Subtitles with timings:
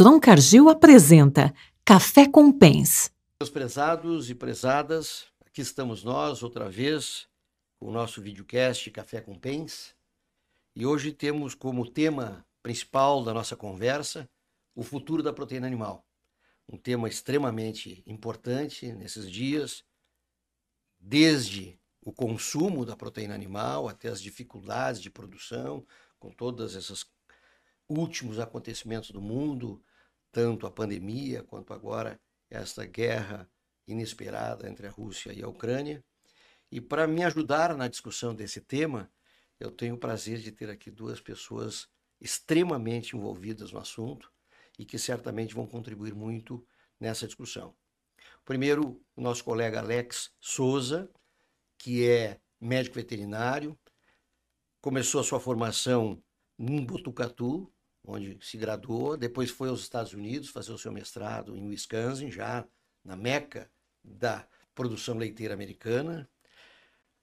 [0.00, 1.54] Nutron Cargill apresenta
[1.84, 3.12] Café com Pens.
[3.38, 7.28] Meus prezados e prezadas, aqui estamos nós outra vez
[7.78, 9.94] com o nosso videocast Café com Pens.
[10.74, 14.26] E hoje temos como tema principal da nossa conversa
[14.74, 16.02] o futuro da proteína animal.
[16.66, 19.84] Um tema extremamente importante nesses dias,
[20.98, 25.86] desde o consumo da proteína animal até as dificuldades de produção,
[26.18, 27.04] com todas esses
[27.86, 29.82] últimos acontecimentos do mundo,
[30.32, 33.48] tanto a pandemia quanto agora esta guerra
[33.86, 36.04] inesperada entre a Rússia e a Ucrânia.
[36.70, 39.10] E para me ajudar na discussão desse tema,
[39.58, 41.88] eu tenho o prazer de ter aqui duas pessoas
[42.20, 44.32] extremamente envolvidas no assunto
[44.78, 46.64] e que certamente vão contribuir muito
[46.98, 47.74] nessa discussão.
[48.44, 51.10] Primeiro, o nosso colega Alex Souza,
[51.78, 53.78] que é médico veterinário,
[54.80, 56.22] começou a sua formação
[56.58, 57.72] em Botucatu,
[58.04, 62.66] onde se graduou, depois foi aos Estados Unidos fazer o seu mestrado em Wisconsin, já
[63.04, 63.70] na meca
[64.02, 66.28] da produção leiteira americana.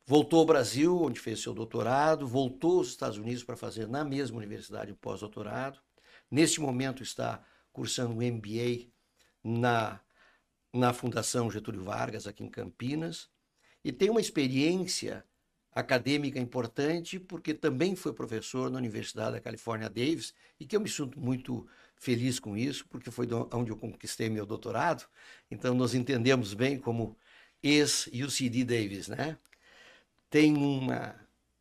[0.06, 4.38] Voltou ao Brasil, onde fez seu doutorado, voltou aos Estados Unidos para fazer na mesma
[4.38, 5.80] universidade o pós-doutorado.
[6.32, 8.90] Neste momento está cursando um MBA
[9.44, 10.00] na,
[10.74, 13.30] na Fundação Getúlio Vargas, aqui em Campinas,
[13.84, 15.26] e tem uma experiência
[15.80, 20.90] acadêmica importante, porque também foi professor na Universidade da Califórnia Davis, e que eu me
[20.90, 25.08] sinto muito feliz com isso, porque foi onde eu conquistei meu doutorado.
[25.52, 27.16] Então, nós entendemos bem como
[27.62, 29.38] ex-UCD Davis, né?
[30.32, 31.16] Tem uma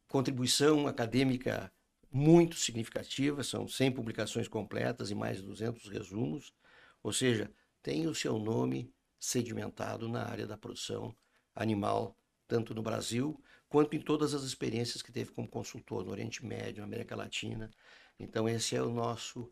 [0.08, 1.70] contribuição acadêmica
[2.10, 6.54] muito significativa, são 100 publicações completas e mais de 200 resumos,
[7.02, 7.50] ou seja,
[7.82, 8.90] tem o seu nome
[9.20, 11.14] sedimentado na área da produção
[11.54, 16.44] animal, tanto no Brasil quanto em todas as experiências que teve como consultor no Oriente
[16.44, 17.70] Médio, na América Latina.
[18.18, 19.50] Então esse é o nosso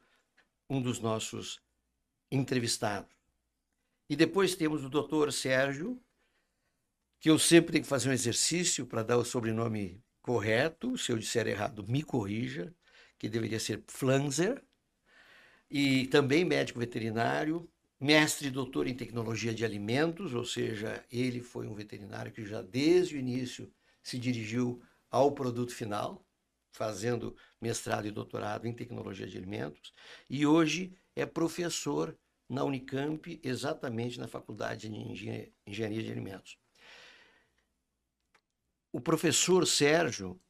[0.69, 1.60] um dos nossos
[2.31, 3.15] entrevistados.
[4.09, 6.00] E depois temos o doutor Sérgio,
[7.21, 10.97] que eu sempre tenho que fazer um exercício para dar o sobrenome correto.
[10.99, 12.75] Se eu disser errado, me corrija,
[13.19, 14.62] que deveria ser Flanzer.
[15.71, 17.69] E também médico veterinário,
[18.00, 22.60] mestre e doutor em tecnologia de alimentos, ou seja, ele foi um veterinário que já
[22.62, 23.72] desde o início
[24.03, 26.27] se dirigiu ao produto final,
[26.72, 29.94] fazendo mestrado e doutorado em tecnologia de alimentos,
[30.28, 32.16] e hoje é professor
[32.49, 36.59] na Unicamp, exatamente na Faculdade de Engenharia de Alimentos.
[38.93, 40.41] O professor Sérgio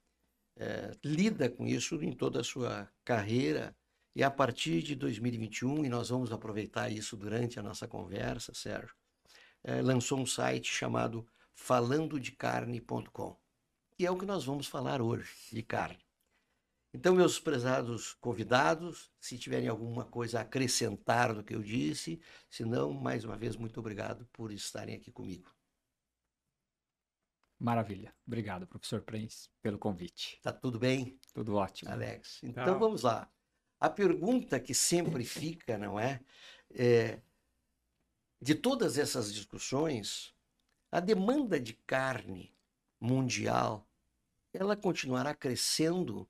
[0.56, 3.76] é, lida com isso em toda a sua carreira,
[4.14, 8.94] e a partir de 2021, e nós vamos aproveitar isso durante a nossa conversa, Sérgio,
[9.62, 13.36] é, lançou um site chamado falandodecarne.com
[13.96, 16.04] que é o que nós vamos falar hoje, de carne.
[16.92, 22.64] Então, meus prezados convidados, se tiverem alguma coisa a acrescentar do que eu disse, se
[22.64, 25.52] não, mais uma vez, muito obrigado por estarem aqui comigo.
[27.58, 28.14] Maravilha.
[28.26, 30.38] Obrigado, professor Prens, pelo convite.
[30.42, 31.18] Tá tudo bem?
[31.32, 31.90] Tudo ótimo.
[31.90, 32.40] Alex.
[32.42, 32.78] Então, Não.
[32.78, 33.28] vamos lá.
[33.84, 36.18] A pergunta que sempre fica, não é?
[36.70, 37.20] é?
[38.40, 40.34] De todas essas discussões,
[40.90, 42.56] a demanda de carne
[42.98, 43.86] mundial,
[44.54, 46.26] ela continuará crescendo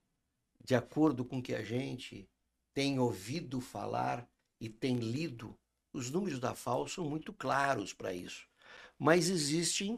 [0.64, 2.28] de acordo com que a gente
[2.72, 4.28] tem ouvido falar
[4.60, 5.56] e tem lido.
[5.92, 8.48] Os números da FAO são muito claros para isso.
[8.98, 9.96] Mas existe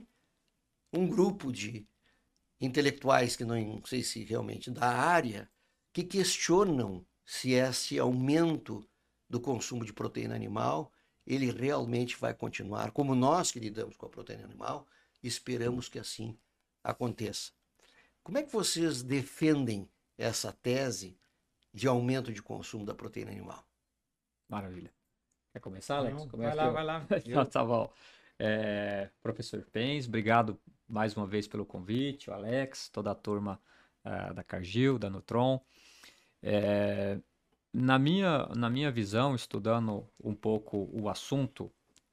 [0.93, 1.89] um grupo de
[2.61, 5.51] intelectuais que não sei se realmente da área
[5.91, 8.89] que questionam se esse aumento
[9.29, 10.91] do consumo de proteína animal
[11.27, 14.87] ele realmente vai continuar como nós que lidamos com a proteína animal
[15.23, 16.39] esperamos que assim
[16.83, 17.53] aconteça.
[18.23, 21.19] Como é que vocês defendem essa tese
[21.73, 23.67] de aumento de consumo da proteína animal?
[24.49, 24.93] Maravilha.
[25.53, 26.17] Quer começar, Alex?
[26.17, 26.73] Não, vai, lá, eu...
[26.73, 27.93] vai lá, vai tá bom.
[28.39, 33.61] É, professor Pens, obrigado mais uma vez pelo convite, o Alex, toda a turma
[34.05, 35.61] uh, da Cargill, da Nutron.
[36.43, 37.19] É,
[37.73, 41.71] na, minha, na minha visão, estudando um pouco o assunto,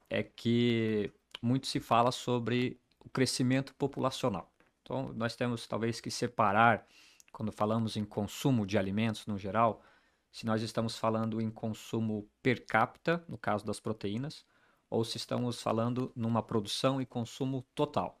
[0.08, 4.52] é que muito se fala sobre o crescimento populacional.
[4.82, 6.86] Então, nós temos talvez que separar,
[7.32, 9.82] quando falamos em consumo de alimentos no geral,
[10.30, 14.44] se nós estamos falando em consumo per capita, no caso das proteínas,
[14.90, 18.20] ou se estamos falando numa produção e consumo total.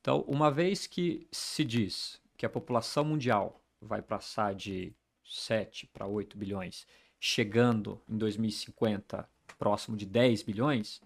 [0.00, 4.94] Então, uma vez que se diz que a população mundial vai passar de
[5.28, 6.86] 7 para 8 bilhões,
[7.18, 9.28] chegando em 2050
[9.58, 11.00] próximo de 10 bilhões,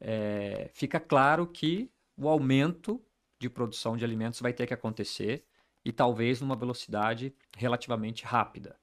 [0.00, 3.02] é, fica claro que o aumento
[3.38, 5.44] de produção de alimentos vai ter que acontecer
[5.84, 8.78] e talvez numa velocidade relativamente rápida.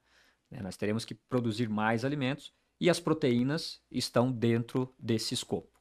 [0.50, 0.62] Né?
[0.62, 5.80] Nós teremos que produzir mais alimentos e as proteínas estão dentro desse escopo.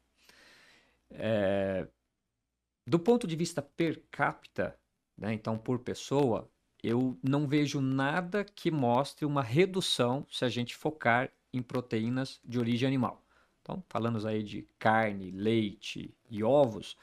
[1.10, 1.86] É,
[2.86, 4.78] do ponto de vista per capita,
[5.16, 6.49] né, então por pessoa,
[6.82, 12.58] eu não vejo nada que mostre uma redução se a gente focar em proteínas de
[12.58, 13.22] origem animal.
[13.60, 16.96] Então, falando aí de carne, leite e ovos,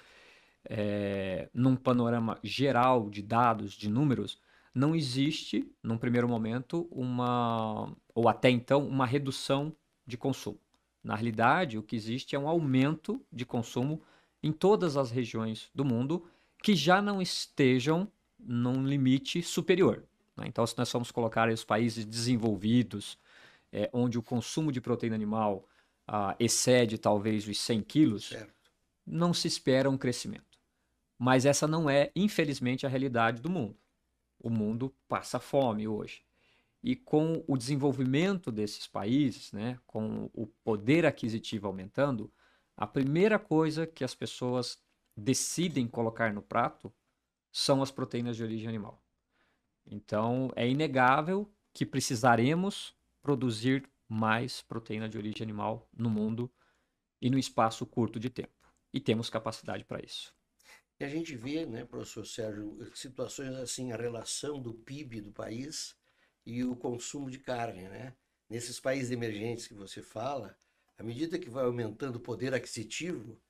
[0.66, 4.40] é, num panorama geral de dados, de números,
[4.74, 9.76] não existe, num primeiro momento, uma, ou até então, uma redução
[10.06, 10.60] de consumo.
[11.04, 14.02] Na realidade, o que existe é um aumento de consumo
[14.44, 16.28] em todas as regiões do mundo
[16.62, 20.04] que já não estejam num limite superior.
[20.36, 20.46] Né?
[20.48, 23.18] Então, se nós formos colocar os países desenvolvidos,
[23.72, 25.68] é, onde o consumo de proteína animal
[26.08, 28.72] ah, excede talvez os 100 quilos, certo.
[29.06, 30.58] não se espera um crescimento.
[31.18, 33.78] Mas essa não é, infelizmente, a realidade do mundo.
[34.40, 36.22] O mundo passa fome hoje.
[36.84, 42.32] E com o desenvolvimento desses países, né, com o poder aquisitivo aumentando,
[42.78, 44.78] a primeira coisa que as pessoas
[45.16, 46.94] decidem colocar no prato
[47.58, 49.04] são as proteínas de origem animal.
[49.84, 56.52] Então, é inegável que precisaremos produzir mais proteína de origem animal no mundo
[57.20, 58.72] e no espaço curto de tempo.
[58.94, 60.36] E temos capacidade para isso.
[61.00, 65.96] E a gente vê, né, professor Sérgio, situações assim, a relação do PIB do país
[66.46, 68.14] e o consumo de carne, né?
[68.48, 70.56] Nesses países emergentes que você fala,
[70.96, 73.42] à medida que vai aumentando o poder aquisitivo,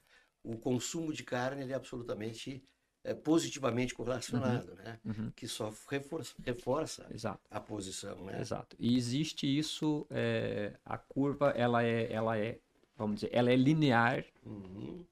[0.41, 2.63] o consumo de carne é absolutamente
[3.07, 4.75] é, positivamente correlacionado, uhum.
[4.75, 4.99] né?
[5.05, 5.31] Uhum.
[5.33, 7.07] Que só reforça, reforça
[7.49, 8.41] a posição, né?
[8.41, 8.75] Exato.
[8.77, 12.59] E existe isso, é, a curva, ela é, ela é,
[12.97, 15.05] vamos dizer, ela é linear uhum.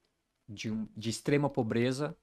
[0.46, 2.14] de, um, de extrema pobreza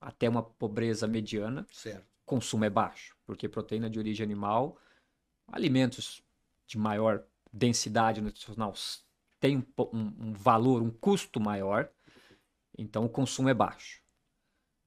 [0.00, 1.66] até uma pobreza mediana.
[1.72, 2.06] Certo.
[2.24, 4.78] Consumo é baixo, porque proteína de origem animal,
[5.48, 6.22] alimentos
[6.68, 8.72] de maior densidade nutricional
[9.40, 9.58] tem
[9.92, 11.90] um, um valor, um custo maior,
[12.78, 14.03] então o consumo é baixo.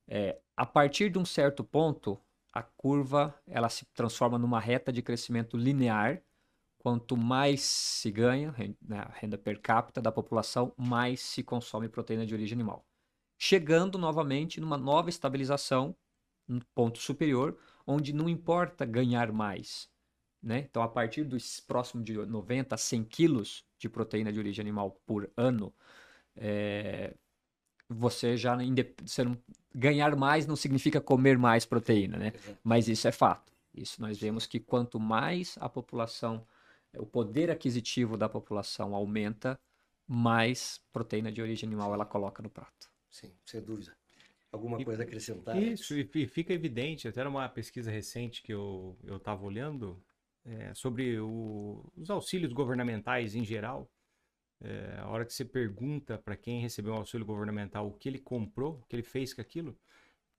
[0.07, 2.19] É, a partir de um certo ponto,
[2.53, 6.21] a curva ela se transforma numa reta de crescimento linear.
[6.79, 12.25] Quanto mais se ganha, né, a renda per capita da população, mais se consome proteína
[12.25, 12.85] de origem animal.
[13.37, 15.95] Chegando novamente numa nova estabilização,
[16.47, 19.89] no ponto superior, onde não importa ganhar mais.
[20.41, 20.59] Né?
[20.59, 24.91] Então, a partir dos próximos de 90 a 100 quilos de proteína de origem animal
[25.05, 25.73] por ano,
[26.35, 27.13] é,
[27.89, 28.57] você já
[29.03, 29.37] você não,
[29.73, 32.33] ganhar mais não significa comer mais proteína, né?
[32.63, 33.53] Mas isso é fato.
[33.73, 36.45] Isso nós vemos que quanto mais a população,
[36.97, 39.59] o poder aquisitivo da população aumenta,
[40.07, 42.89] mais proteína de origem animal ela coloca no prato.
[43.09, 43.95] Sim, sem dúvida.
[44.51, 45.61] Alguma coisa a acrescentar?
[45.61, 50.01] Isso, e fica evidente, até uma pesquisa recente que eu estava olhando
[50.45, 53.89] é, sobre o, os auxílios governamentais em geral,
[54.61, 58.19] é, a hora que você pergunta para quem recebeu um auxílio governamental o que ele
[58.19, 59.77] comprou, o que ele fez com aquilo,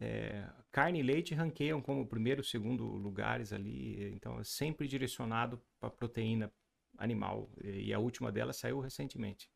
[0.01, 4.13] é, carne e leite ranqueiam como primeiro, segundo lugares ali.
[4.15, 6.53] Então, é sempre direcionado para proteína
[6.97, 7.51] animal.
[7.63, 9.51] E a última dela saiu recentemente.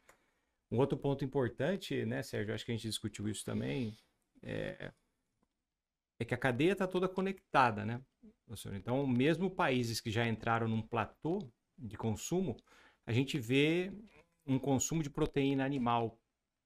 [0.70, 2.54] Um outro ponto importante, né, Sérgio?
[2.54, 3.96] Acho que a gente discutiu isso também.
[4.42, 4.92] É,
[6.18, 8.00] é que a cadeia está toda conectada, né?
[8.74, 12.56] Então, mesmo países que já entraram num platô de consumo,
[13.06, 13.92] a gente vê
[14.46, 16.18] um consumo de proteína animal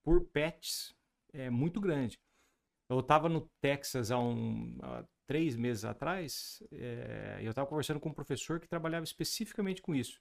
[0.03, 0.95] por pets
[1.33, 2.19] é muito grande.
[2.89, 8.09] Eu estava no Texas há, um, há, três meses atrás é, eu estava conversando com
[8.09, 10.19] um professor que trabalhava especificamente com isso.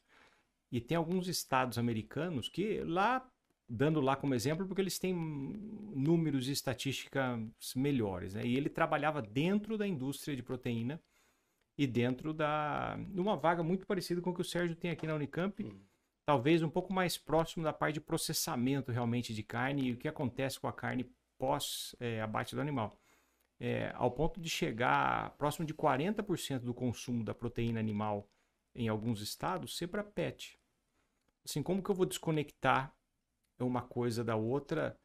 [0.72, 3.26] E tem alguns estados americanos que lá,
[3.70, 7.40] dando lá como exemplo, porque eles têm números e estatísticas
[7.76, 8.34] melhores.
[8.34, 8.46] Né?
[8.46, 11.00] E ele trabalhava dentro da indústria de proteína
[11.78, 12.98] e dentro da.
[13.10, 15.64] numa vaga muito parecida com o que o Sérgio tem aqui na Unicamp.
[15.64, 15.80] Hum
[16.26, 20.08] talvez um pouco mais próximo da parte de processamento realmente de carne e o que
[20.08, 22.98] acontece com a carne pós é, abate do animal.
[23.58, 28.30] É, ao ponto de chegar próximo de 40% do consumo da proteína animal
[28.74, 30.60] em alguns estados ser para pet.
[31.46, 32.94] Assim, como que eu vou desconectar
[33.60, 35.00] uma coisa da outra?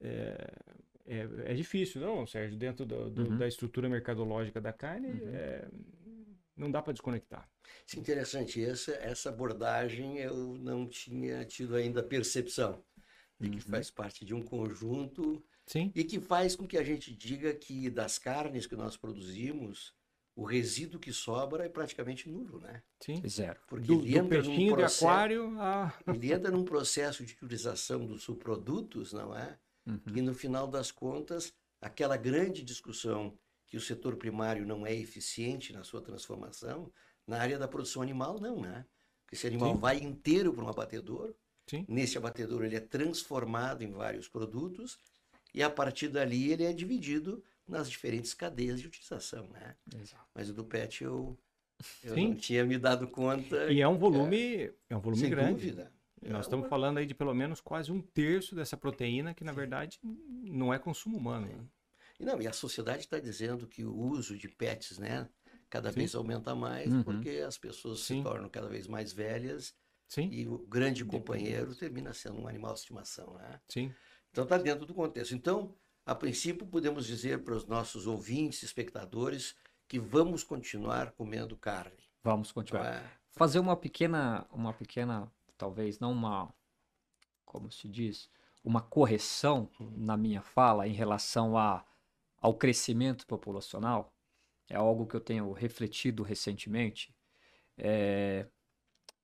[0.00, 0.54] É,
[1.04, 2.56] é, é difícil, não, Sérgio?
[2.56, 3.36] Dentro do, do, uhum.
[3.36, 5.28] da estrutura mercadológica da carne, uhum.
[6.62, 7.48] Não dá para desconectar.
[7.84, 8.64] Isso é interessante.
[8.64, 12.84] Essa, essa abordagem eu não tinha tido ainda percepção
[13.40, 13.62] de que uhum.
[13.62, 15.90] faz parte de um conjunto Sim.
[15.92, 19.92] e que faz com que a gente diga que das carnes que nós produzimos,
[20.36, 22.80] o resíduo que sobra é praticamente nulo, né?
[23.00, 23.58] Sim, zero.
[23.66, 25.92] Porque do, ele entra do peixinho processo, de aquário a...
[26.14, 29.58] ele entra num processo de utilização dos subprodutos, não é?
[29.84, 30.00] Uhum.
[30.14, 33.36] E no final das contas, aquela grande discussão
[33.72, 36.92] que o setor primário não é eficiente na sua transformação,
[37.26, 38.84] na área da produção animal, não, né?
[39.32, 39.80] Esse animal Sim.
[39.80, 41.34] vai inteiro para um abatedouro.
[41.66, 41.86] Sim.
[41.88, 44.98] Nesse abatedouro ele é transformado em vários produtos
[45.54, 49.74] e a partir dali ele é dividido nas diferentes cadeias de utilização, né?
[49.98, 50.26] Exato.
[50.34, 51.38] Mas o do pet eu,
[52.04, 52.28] eu Sim.
[52.28, 53.72] não tinha me dado conta.
[53.72, 55.52] E é um volume, é, um volume sem grande.
[55.52, 55.90] dúvida.
[56.20, 59.50] Nós É estamos falando aí de pelo menos quase um terço dessa proteína que, na
[59.52, 59.98] verdade,
[60.44, 61.46] não é consumo humano.
[61.46, 61.64] né?
[62.22, 65.28] E não, e a sociedade está dizendo que o uso de pets, né,
[65.68, 65.96] cada Sim.
[65.96, 67.02] vez aumenta mais, Uhum.
[67.02, 68.22] porque as pessoas se Sim.
[68.22, 69.74] tornam cada vez mais velhas
[70.06, 73.60] Sim, e o grande companheiro termina sendo um animal de estimação, né?
[73.68, 73.92] sim.
[74.30, 75.34] Então está dentro do contexto.
[75.34, 75.74] Então,
[76.06, 79.56] a princípio, podemos dizer para os nossos ouvintes, espectadores,
[79.88, 81.98] que vamos continuar comendo carne.
[82.22, 82.86] Vamos continuar.
[82.86, 83.04] é?
[83.32, 86.54] Fazer uma pequena, uma pequena, talvez não uma,
[87.44, 88.30] como se diz,
[88.62, 91.84] uma correção na minha fala em relação a,
[92.42, 94.12] ao crescimento populacional.
[94.68, 97.14] É algo que eu tenho refletido recentemente,
[97.78, 98.48] é,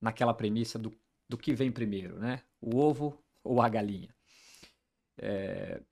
[0.00, 0.96] naquela premissa do,
[1.28, 2.44] do que vem primeiro, né?
[2.60, 4.14] O ovo ou a galinha?
[5.18, 5.82] É,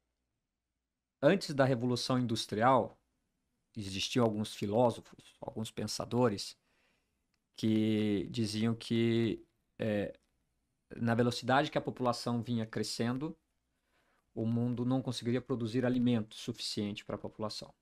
[1.20, 2.96] antes da Revolução Industrial,
[3.76, 6.56] existiam alguns filósofos, alguns pensadores
[7.56, 9.44] que diziam que
[9.78, 10.18] é,
[10.94, 13.36] na velocidade que a população vinha crescendo,
[14.36, 17.72] o mundo não conseguiria produzir alimento suficiente para a população.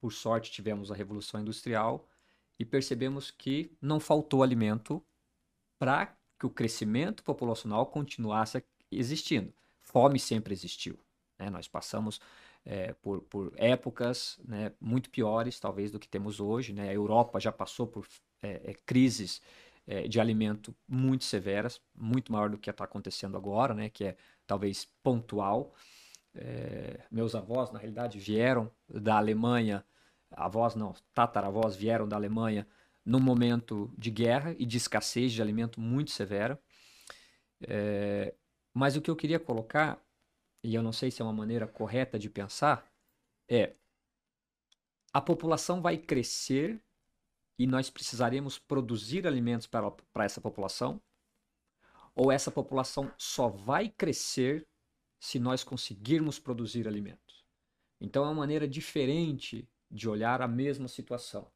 [0.00, 2.08] Por sorte, tivemos a Revolução Industrial
[2.58, 5.04] e percebemos que não faltou alimento
[5.78, 9.52] para que o crescimento populacional continuasse existindo.
[9.82, 10.98] Fome sempre existiu.
[11.38, 11.50] né?
[11.50, 12.20] Nós passamos
[12.64, 16.72] é, por, por épocas né, muito piores, talvez, do que temos hoje.
[16.72, 16.88] né?
[16.88, 18.06] A Europa já passou por
[18.42, 19.42] é, é, crises
[20.08, 23.88] de alimento muito severas, muito maior do que está acontecendo agora, né?
[23.88, 24.16] que é
[24.46, 25.74] talvez pontual.
[26.34, 29.84] É, meus avós, na realidade, vieram da Alemanha,
[30.30, 32.66] avós não, tataravós vieram da Alemanha
[33.04, 36.60] num momento de guerra e de escassez de alimento muito severa.
[37.60, 38.34] É,
[38.74, 39.98] mas o que eu queria colocar,
[40.62, 42.86] e eu não sei se é uma maneira correta de pensar,
[43.48, 43.74] é
[45.12, 46.78] a população vai crescer
[47.58, 51.00] e nós precisaremos produzir alimentos para, para essa população?
[52.16, 54.66] Ou essa população só vai crescer
[55.20, 57.44] se nós conseguirmos produzir alimentos?
[58.00, 61.46] Então é uma maneira diferente de olhar a mesma situação.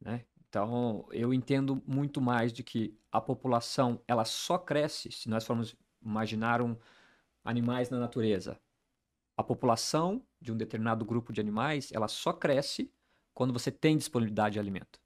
[0.00, 0.24] Né?
[0.48, 5.74] Então eu entendo muito mais de que a população ela só cresce se nós formos
[6.00, 6.76] imaginar um,
[7.44, 8.60] animais na natureza.
[9.36, 12.92] A população de um determinado grupo de animais ela só cresce
[13.34, 15.00] quando você tem disponibilidade de alimento.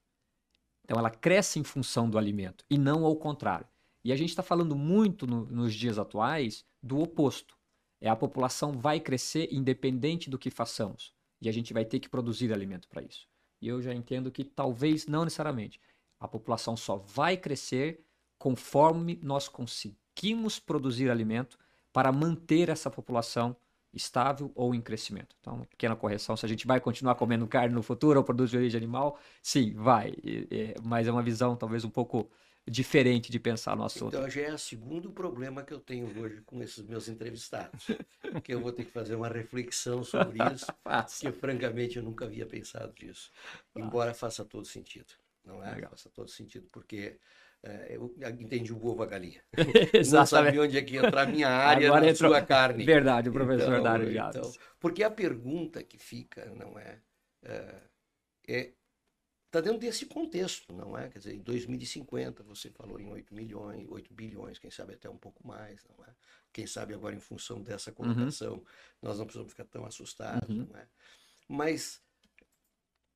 [0.85, 3.67] Então ela cresce em função do alimento e não ao contrário.
[4.05, 7.57] E a gente está falando muito no- nos dias atuais do oposto.
[8.01, 11.13] É a população vai crescer independente do que façamos.
[11.41, 13.29] E a gente vai ter que produzir alimento para isso.
[13.61, 15.81] E eu já entendo que talvez não necessariamente.
[16.21, 18.05] A população só vai crescer
[18.39, 21.59] conforme nós conseguimos produzir alimento
[21.93, 23.57] para manter essa população
[23.93, 25.35] estável ou em crescimento.
[25.41, 28.51] Então, uma pequena correção, se a gente vai continuar comendo carne no futuro ou produz
[28.51, 30.13] de origem animal, sim, vai.
[30.85, 32.31] Mas é uma visão talvez um pouco
[32.71, 34.15] diferente de pensar no assunto.
[34.17, 37.87] Então já é o segundo problema que eu tenho hoje com esses meus entrevistados.
[38.43, 40.67] que eu vou ter que fazer uma reflexão sobre isso,
[41.21, 43.31] que francamente eu nunca havia pensado disso.
[43.77, 45.13] Embora faça todo sentido.
[45.45, 45.75] Não é?
[45.75, 45.91] Legal.
[45.91, 47.19] Faça todo sentido, porque
[47.63, 49.43] eh, eu entendi o ovo a galinha.
[49.57, 50.29] Não Exatamente.
[50.29, 52.85] sabia onde é que ia entrar a minha área Agora na entrou- sua carne.
[52.85, 57.01] Verdade, o professor Então, Dário então, porque a pergunta que fica, não é,
[57.45, 57.75] é,
[58.47, 58.73] é
[59.49, 61.09] está dentro desse contexto, não é?
[61.09, 65.17] Quer dizer, em 2050 você falou em 8 milhões, 8 bilhões, quem sabe até um
[65.19, 66.15] pouco mais, não é?
[66.53, 68.63] Quem sabe agora em função dessa conotação
[69.03, 70.67] nós não precisamos ficar tão assustados, Uhum.
[70.67, 70.89] não é?
[71.49, 72.03] Mas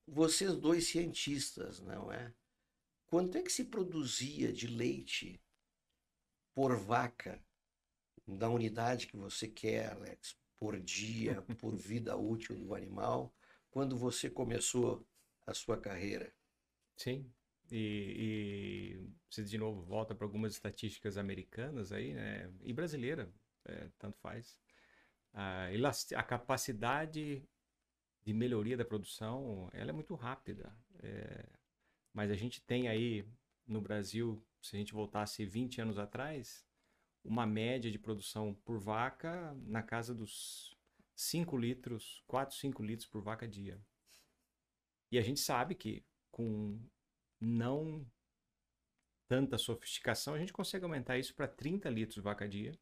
[0.06, 2.32] vocês dois cientistas, não é?
[3.06, 5.40] Quanto é que se produzia de leite
[6.54, 7.38] por vaca
[8.26, 13.34] da unidade que você quer, Alex, por dia, por vida útil do animal,
[13.70, 15.06] quando você começou
[15.46, 16.32] a sua carreira?
[16.96, 17.30] Sim.
[17.70, 22.52] E, e você de novo volta para algumas estatísticas americanas aí, né?
[22.62, 23.32] E brasileira,
[23.64, 24.58] é, tanto faz.
[25.32, 25.68] A,
[26.16, 27.42] a capacidade
[28.22, 30.74] de melhoria da produção, ela é muito rápida.
[31.02, 31.48] É,
[32.12, 33.26] mas a gente tem aí
[33.66, 36.64] no Brasil, se a gente voltasse 20 anos atrás,
[37.24, 40.76] uma média de produção por vaca na casa dos
[41.14, 43.80] 5 litros, 4, 5 litros por vaca dia.
[45.12, 46.80] E a gente sabe que com
[47.38, 48.10] não
[49.28, 52.72] tanta sofisticação, a gente consegue aumentar isso para 30 litros vaca dia.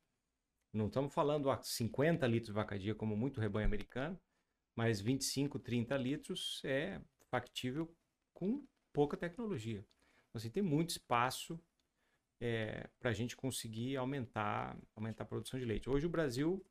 [0.72, 4.16] Não estamos falando a 50 litros vaca dia, como muito rebanho americano,
[4.76, 7.92] mas 25, 30 litros é factível
[8.32, 9.84] com pouca tecnologia.
[10.32, 11.60] Você tem muito espaço
[12.40, 15.90] é, para a gente conseguir aumentar, aumentar a produção de leite.
[15.90, 16.64] Hoje o Brasil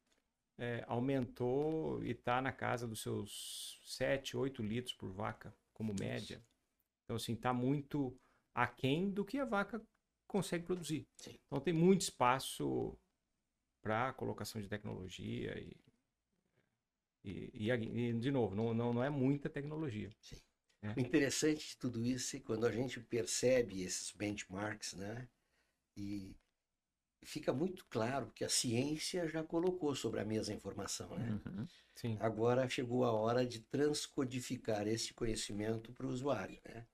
[0.59, 6.43] é, aumentou e está na casa dos seus 7, 8 litros por vaca, como média.
[7.03, 8.15] Então, assim, está muito
[8.53, 9.81] aquém do que a vaca
[10.27, 11.07] consegue produzir.
[11.17, 11.39] Sim.
[11.47, 12.95] Então, tem muito espaço
[13.81, 15.75] para colocação de tecnologia e,
[17.23, 20.11] e, e, de novo, não, não, não é muita tecnologia.
[20.19, 20.37] Sim.
[20.81, 20.93] É.
[20.93, 25.27] O interessante de tudo isso é quando a gente percebe esses benchmarks, né?
[25.97, 26.35] E
[27.23, 31.39] fica muito claro que a ciência já colocou sobre a mesa a informação, né?
[31.45, 31.67] Uhum.
[31.95, 32.17] Sim.
[32.19, 36.88] Agora chegou a hora de transcodificar esse conhecimento para o usuário, né?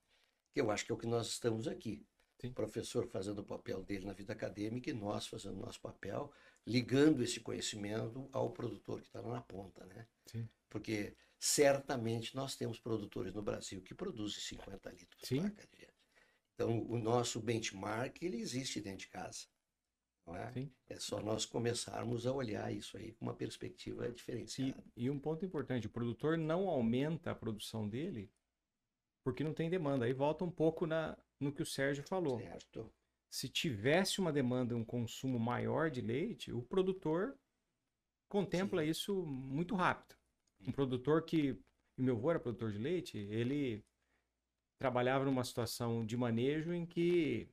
[0.51, 2.05] Que eu acho que é o que nós estamos aqui.
[2.39, 2.48] Sim.
[2.48, 6.32] O professor fazendo o papel dele na vida acadêmica e nós fazendo o nosso papel,
[6.65, 10.08] ligando esse conhecimento ao produtor que está lá na ponta, né?
[10.25, 10.50] Sim.
[10.70, 15.41] Porque certamente nós temos produtores no Brasil que produzem 50 litros Sim.
[15.41, 15.94] vaca dia.
[16.55, 19.46] Então, o nosso benchmark, ele existe dentro de casa.
[20.27, 20.67] É?
[20.96, 24.84] É só nós começarmos a olhar isso aí com uma perspectiva E, diferenciada.
[24.96, 28.32] e um ponto importante, o produtor não aumenta a produção dele
[29.24, 30.05] porque não tem demanda.
[30.05, 32.39] Aí volta um pouco na, no que o Sérgio falou.
[32.39, 32.91] Certo?
[33.29, 37.38] Se tivesse uma demanda, um consumo maior de leite, o produtor
[38.29, 38.89] contempla Sim.
[38.89, 40.15] isso muito rápido.
[40.67, 41.60] Um produtor que,
[41.98, 43.84] e meu avô era produtor de leite, ele
[44.79, 47.48] trabalhava numa situação de manejo em que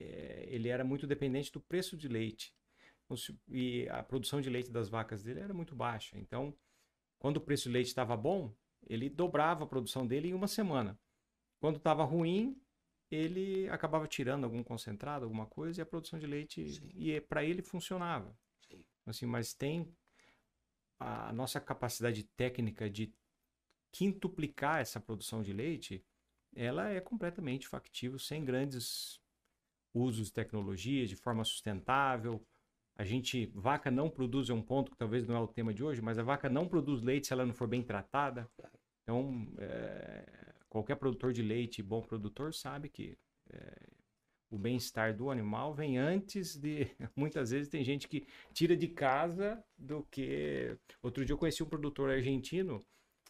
[0.00, 2.54] eh, ele era muito dependente do preço de leite.
[3.04, 3.16] Então,
[3.48, 6.18] E a produção de leite das vacas dele era muito baixa.
[6.18, 6.54] Então,
[7.18, 8.54] quando o preço de leite estava bom,
[8.86, 10.98] ele dobrava a produção dele em uma semana.
[11.60, 12.60] Quando estava ruim,
[13.10, 16.90] ele acabava tirando algum concentrado, alguma coisa, e a produção de leite, Sim.
[16.94, 18.36] e para ele funcionava.
[18.68, 18.84] Sim.
[19.06, 19.94] Assim, mas tem
[20.98, 23.12] a nossa capacidade técnica de
[23.92, 26.04] quintuplicar essa produção de leite,
[26.54, 29.20] ela é completamente factível, sem grandes
[29.94, 32.44] usos de tecnologia, de forma sustentável.
[32.96, 35.82] A gente, vaca não produz, é um ponto que talvez não é o tema de
[35.82, 38.48] hoje, mas a vaca não produz leite se ela não for bem tratada.
[39.02, 43.16] Então, é, qualquer produtor de leite, bom produtor, sabe que
[43.50, 43.88] é,
[44.50, 46.86] o bem-estar do animal vem antes de.
[47.16, 50.76] Muitas vezes tem gente que tira de casa do que.
[51.02, 52.84] Outro dia eu conheci um produtor argentino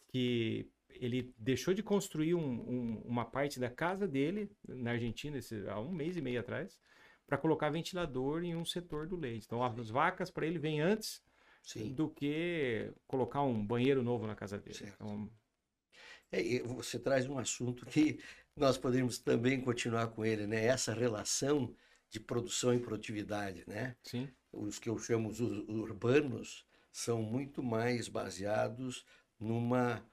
[0.07, 5.67] que ele deixou de construir um- um- uma parte da casa dele na Argentina esse-
[5.67, 6.79] há um mês e meio atrás
[7.27, 9.45] para colocar ventilador em um setor do leite.
[9.45, 11.23] Então as vacas para ele vêm antes
[11.63, 11.95] Sim.
[11.95, 14.79] do que colocar um banheiro novo na casa dele.
[14.95, 15.29] Então,
[16.31, 18.19] É, você traz um assunto que
[18.55, 20.65] nós poderíamos também continuar com ele, né?
[20.65, 21.73] Essa relação
[22.09, 23.95] de produção e produtividade, né?
[24.03, 29.05] sim, Os que eu chamo os ur- urbanos são muito mais baseados
[29.39, 30.05] numa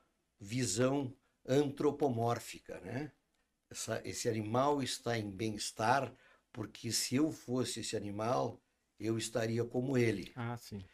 [0.42, 3.12] visão antropomórfica, né?
[3.70, 6.14] Essa- esse animal está em bem-estar
[6.52, 8.60] porque se eu fosse esse animal,
[9.00, 10.36] eu estaria como ele.
[10.36, 10.84] ah, sim,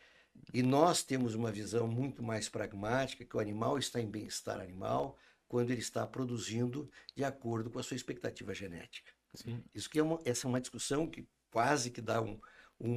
[0.53, 5.17] E nós temos uma visão muito mais pragmática, que o animal está em bem-estar animal
[5.47, 9.11] quando ele está produzindo de acordo com a sua expectativa genética.
[9.35, 9.65] sim.
[9.75, 12.41] Isso que é uma, essa é uma discussão que quase que dá um,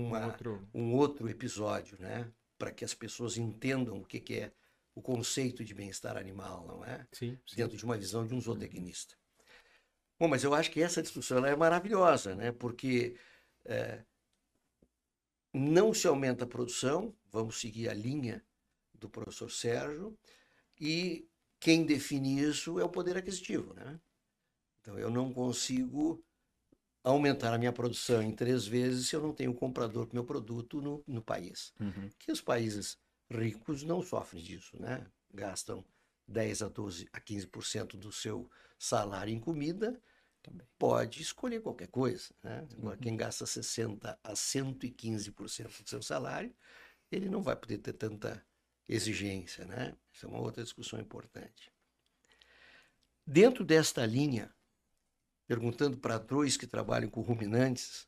[0.08, 2.32] Um uma, outro, um outro episódio, né?
[2.58, 4.54] Para que as pessoas entendam o que, que é
[4.94, 7.08] o conceito de bem-estar animal, não é?
[7.12, 7.56] sim, sim.
[7.56, 9.16] Dentro de uma visão de um zootecnista.
[10.20, 12.52] Bom, mas eu acho que essa discussão é maravilhosa, né?
[12.52, 13.16] Porque
[13.66, 14.04] é,
[15.54, 18.44] não se aumenta a produção, vamos seguir a linha
[18.94, 20.18] do professor Sérgio,
[20.80, 21.28] e
[21.60, 24.00] quem define isso é o poder aquisitivo, né?
[24.80, 26.24] Então eu não consigo
[27.04, 30.26] aumentar a minha produção em três vezes se eu não tenho comprador para o meu
[30.26, 31.74] produto no, no país.
[31.80, 32.10] Uhum.
[32.20, 32.98] Que os países
[33.32, 35.06] ricos não sofrem disso, né?
[35.34, 35.84] Gastam
[36.28, 40.02] 10 a 12 a 15% do seu salário em comida,
[40.42, 40.66] Também.
[40.78, 42.68] pode escolher qualquer coisa, né?
[42.78, 43.02] Agora, Uhum.
[43.02, 46.54] quem gasta 60 a 115% do seu salário,
[47.12, 48.44] ele não vai poder ter tanta
[48.88, 49.96] exigência, né?
[50.12, 51.72] Isso é uma outra discussão importante.
[53.26, 54.54] Dentro desta linha,
[55.48, 58.08] perguntando para dois que trabalham com ruminantes,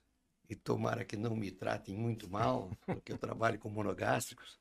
[0.50, 4.60] e tomara que não me tratem muito mal, porque eu trabalho com monogástricos,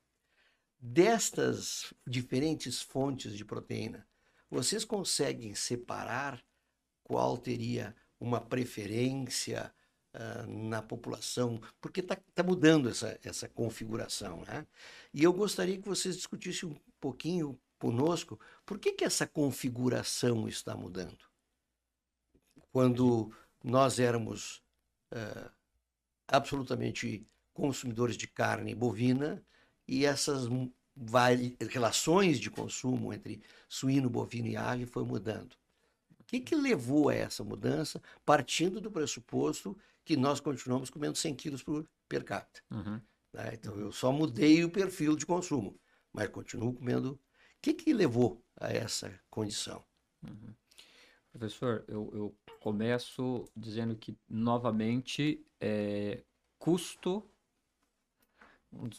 [0.83, 4.05] destas diferentes fontes de proteína,
[4.51, 6.45] vocês conseguem separar
[7.05, 9.73] qual teria uma preferência
[10.13, 11.61] ah, na população?
[11.81, 14.67] Porque está mudando essa, essa configuração, né?
[15.15, 20.77] E eu gostaria que vocês discutissem um pouquinho conosco por que, que essa configuração está
[20.77, 21.25] mudando.
[22.73, 24.61] Quando nós éramos
[25.13, 25.53] ah,
[26.27, 29.45] absolutamente consumidores de carne bovina
[29.93, 30.49] e essas
[31.69, 35.55] relações de consumo entre suíno, bovino e ave foi mudando.
[36.27, 41.63] que, que levou a essa mudança, partindo do pressuposto que nós continuamos comendo 100 quilos
[41.63, 42.63] por per capita?
[42.71, 43.01] Uhum.
[43.35, 43.51] Né?
[43.53, 45.79] Então, eu só mudei o perfil de consumo,
[46.11, 47.13] mas continuo comendo.
[47.13, 47.19] O
[47.61, 49.85] que, que levou a essa condição?
[50.23, 50.55] Uhum.
[51.33, 56.23] Professor, eu, eu, começo dizendo que, novamente, é,
[56.59, 57.29] custo,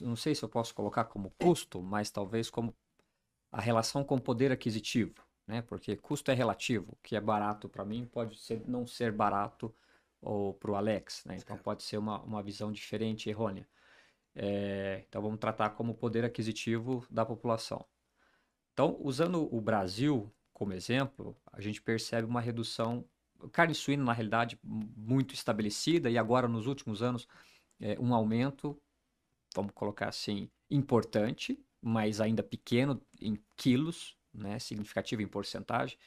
[0.01, 2.75] não sei se eu posso colocar como custo, mas talvez como
[3.51, 5.15] a relação com poder aquisitivo,
[5.47, 5.61] né?
[5.61, 9.73] Porque custo é relativo, o que é barato para mim pode ser, não ser barato
[10.59, 11.37] para o Alex, né?
[11.37, 13.67] Então pode ser uma, uma visão diferente, errônea.
[14.35, 17.85] É, então vamos tratar como poder aquisitivo da população.
[18.73, 23.03] Então, usando o Brasil como exemplo, a gente percebe uma redução,
[23.51, 27.27] carne suína na realidade muito estabelecida e agora nos últimos anos
[27.81, 28.79] é, um aumento,
[29.55, 35.97] vamos colocar assim, importante, mas ainda pequeno em quilos, né, significativo em porcentagem,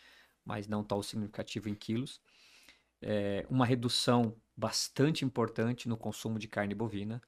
[0.45, 2.21] mas não tão significativo em quilos.
[3.01, 7.21] É, uma redução bastante importante no consumo de carne bovina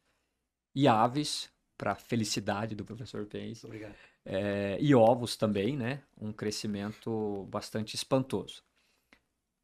[0.74, 3.64] e aves, para felicidade do professor Pence.
[3.64, 3.94] Obrigado.
[4.24, 6.02] É, e ovos também, né?
[6.20, 8.64] Um crescimento bastante espantoso.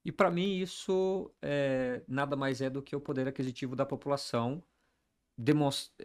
[0.05, 4.63] E para mim isso é, nada mais é do que o poder aquisitivo da população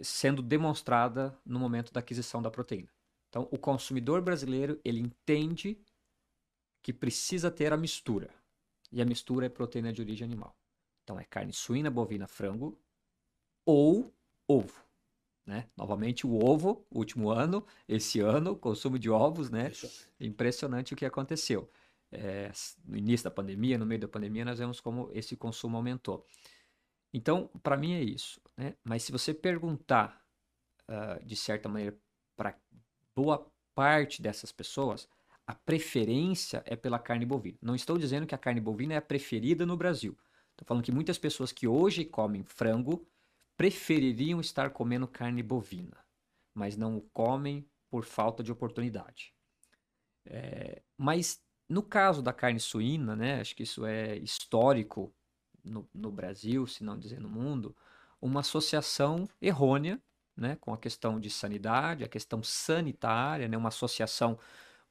[0.02, 2.90] sendo demonstrada no momento da aquisição da proteína.
[3.30, 5.80] Então, o consumidor brasileiro ele entende
[6.82, 8.30] que precisa ter a mistura.
[8.92, 10.56] E a mistura é proteína de origem animal.
[11.04, 12.80] Então, é carne suína, bovina, frango
[13.66, 14.14] ou
[14.48, 14.84] ovo.
[15.46, 15.68] Né?
[15.76, 19.72] Novamente, o ovo, último ano, esse ano, consumo de ovos, né?
[20.20, 21.70] Impressionante o que aconteceu.
[22.12, 22.52] É,
[22.86, 26.26] no início da pandemia, no meio da pandemia, nós vemos como esse consumo aumentou.
[27.14, 28.42] Então, para mim é isso.
[28.56, 28.76] Né?
[28.84, 30.24] Mas se você perguntar,
[30.88, 31.98] uh, de certa maneira,
[32.36, 32.56] para
[33.16, 35.08] boa parte dessas pessoas,
[35.48, 37.58] a preferência é pela carne bovina.
[37.62, 40.18] Não estou dizendo que a carne bovina é a preferida no Brasil.
[40.52, 43.08] Estou falando que muitas pessoas que hoje comem frango
[43.58, 45.98] prefeririam estar comendo carne bovina,
[46.54, 49.34] mas não o comem por falta de oportunidade.
[50.26, 55.14] É, mas no caso da carne suína, né, acho que isso é histórico
[55.70, 57.76] no, no Brasil, se não dizer no mundo,
[58.22, 60.02] uma associação errônea
[60.36, 64.40] né, com a questão de sanidade, a questão sanitária, né, uma associação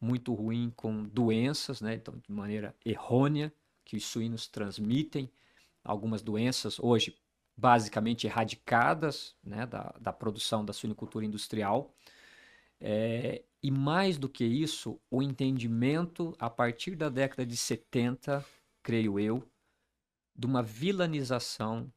[0.01, 3.53] muito ruim com doenças, né, então, de maneira errônea,
[3.85, 5.31] que os suínos transmitem
[5.83, 7.17] algumas doenças, hoje
[7.57, 11.93] basicamente erradicadas né, da, da produção da suinicultura industrial.
[12.81, 18.45] É, e mais do que isso, o entendimento a partir da década de 70,
[18.83, 19.43] creio eu,
[20.39, 21.93] de uma vilanização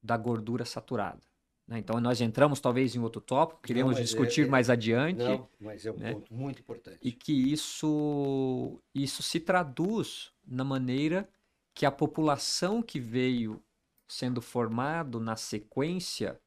[0.00, 1.20] da gordura saturada.
[1.66, 1.78] Né?
[1.78, 5.18] Então, nós entramos talvez em outro tópico, queremos não, discutir é, é, mais adiante.
[5.18, 6.12] Não, mas é um né?
[6.12, 6.98] ponto muito importante.
[7.02, 11.28] E que isso, isso se traduz na maneira
[11.74, 13.60] que a população que veio
[14.08, 16.38] sendo formado na sequência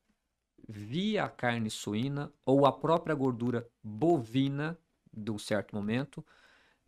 [0.67, 4.78] via a carne suína ou a própria gordura bovina
[5.12, 6.24] de um certo momento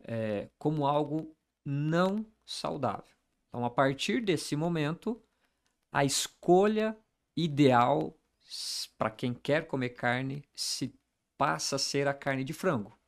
[0.04, 1.34] é, como algo
[1.64, 3.17] não saudável.
[3.48, 5.20] Então, a partir desse momento,
[5.90, 6.96] a escolha
[7.36, 8.14] ideal
[8.96, 10.94] para quem quer comer carne se
[11.36, 12.98] passa a ser a carne de frango.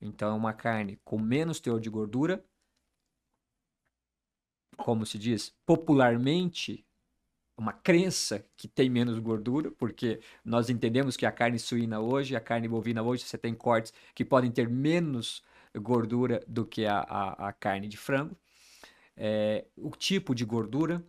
[0.00, 2.44] Então, é uma carne com menos teor de gordura,
[4.76, 6.84] como se diz popularmente,
[7.56, 12.40] uma crença que tem menos gordura, porque nós entendemos que a carne suína hoje, a
[12.40, 15.42] carne bovina hoje, você tem cortes que podem ter menos
[15.76, 18.36] gordura do que a, a, a carne de frango.
[19.16, 21.04] É, o tipo de gordura.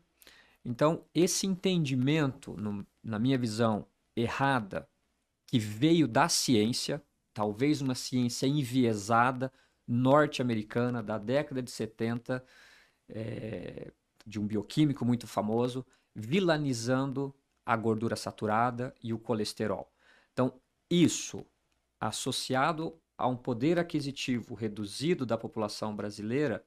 [0.63, 4.88] Então, esse entendimento, no, na minha visão errada,
[5.48, 7.02] que veio da ciência,
[7.34, 9.52] talvez uma ciência enviesada
[9.88, 12.44] norte-americana da década de 70,
[13.10, 13.91] é,
[14.26, 17.34] de um bioquímico muito famoso, vilanizando
[17.65, 19.91] a gordura saturada e o colesterol.
[20.34, 20.54] Então,
[20.89, 21.46] isso
[22.00, 26.63] associado a um poder aquisitivo reduzido da população brasileira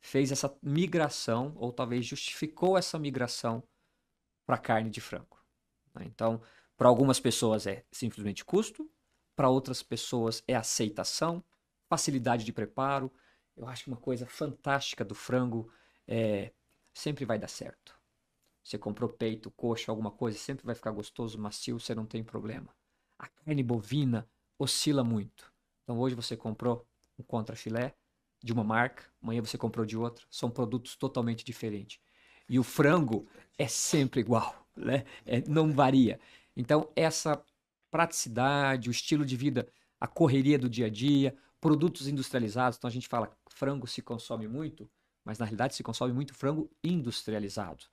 [0.00, 3.62] fez essa migração, ou talvez justificou essa migração
[4.46, 5.38] para carne de frango.
[5.94, 6.04] Né?
[6.06, 6.40] Então,
[6.76, 8.90] para algumas pessoas é simplesmente custo,
[9.36, 11.44] para outras pessoas é aceitação,
[11.88, 13.12] facilidade de preparo.
[13.56, 15.72] Eu acho que uma coisa fantástica do frango
[16.06, 16.52] é
[16.92, 17.98] sempre vai dar certo.
[18.62, 22.74] Você comprou peito, coxa, alguma coisa, sempre vai ficar gostoso, macio, você não tem problema.
[23.18, 25.52] A carne bovina oscila muito.
[25.82, 26.86] Então hoje você comprou
[27.18, 27.94] um contrafilé
[28.42, 32.00] de uma marca, amanhã você comprou de outra, são produtos totalmente diferentes.
[32.48, 33.26] E o frango
[33.58, 35.04] é sempre igual, né?
[35.26, 36.18] É, não varia.
[36.56, 37.42] Então essa
[37.90, 39.68] praticidade, o estilo de vida,
[40.00, 44.48] a correria do dia a dia, produtos industrializados, então a gente fala frango se consome
[44.48, 44.88] muito,
[45.24, 47.84] mas na realidade se consome muito frango industrializado.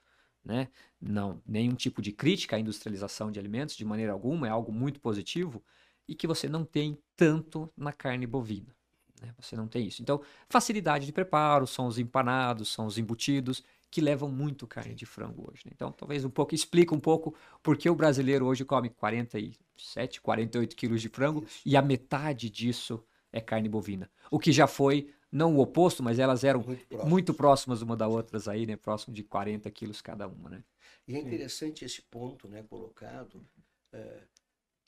[0.44, 0.70] Né?
[1.02, 5.02] Não, nenhum tipo de crítica à industrialização de alimentos, de maneira alguma, é algo muito
[5.02, 5.62] positivo
[6.08, 8.77] e que você não tem tanto na carne bovina.
[9.22, 9.34] Né?
[9.40, 10.02] Você não tem isso.
[10.02, 15.06] Então, facilidade de preparo, são os empanados, são os embutidos, que levam muito carne de
[15.06, 15.64] frango hoje.
[15.66, 15.72] Né?
[15.74, 20.76] Então, talvez um pouco, explica um pouco por que o brasileiro hoje come 47, 48
[20.76, 21.62] quilos de frango Isso.
[21.66, 24.10] e a metade disso é carne bovina.
[24.30, 28.08] O que já foi, não o oposto, mas elas eram muito, muito próximas uma da
[28.08, 28.76] outras aí, né?
[28.76, 30.64] Próximo de 40 quilos cada uma, né?
[31.08, 33.46] E é interessante esse ponto, né, colocado.
[33.94, 34.24] É,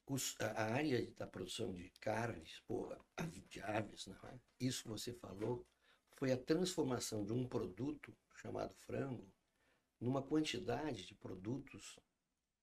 [0.09, 2.99] os, a área da produção de carnes, porra,
[3.47, 4.17] de aves, né?
[4.59, 5.65] isso que você falou,
[6.17, 9.31] foi a transformação de um produto chamado frango
[10.01, 11.99] numa quantidade de produtos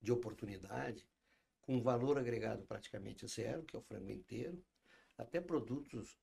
[0.02, 1.08] de oportunidade
[1.60, 4.62] com valor agregado praticamente zero, que é o frango inteiro,
[5.16, 6.18] até produtos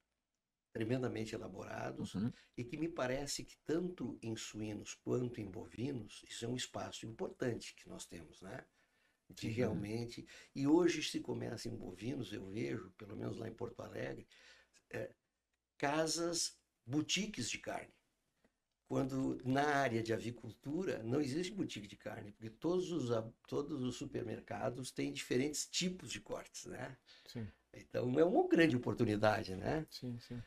[0.73, 2.31] tremendamente elaborados uhum.
[2.57, 7.05] e que me parece que tanto em suínos quanto em bovinos isso é um espaço
[7.05, 8.65] importante que nós temos, né?
[9.33, 9.53] De uhum.
[9.53, 14.27] realmente e hoje se começa em bovinos eu vejo pelo menos lá em Porto Alegre
[14.89, 15.11] é,
[15.77, 17.93] casas boutiques de carne.
[18.87, 23.09] Quando na área de avicultura não existe boutique de carne, porque todos os,
[23.47, 26.95] todos os supermercados têm diferentes tipos de cortes, né?
[27.27, 27.47] Sim.
[27.73, 29.87] Então é uma grande oportunidade, né?
[29.89, 30.39] Sim, sim.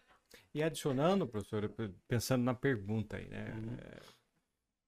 [0.54, 1.68] E adicionando, professor,
[2.06, 3.52] pensando na pergunta aí, né?
[3.52, 3.74] Uhum.
[3.74, 4.00] É,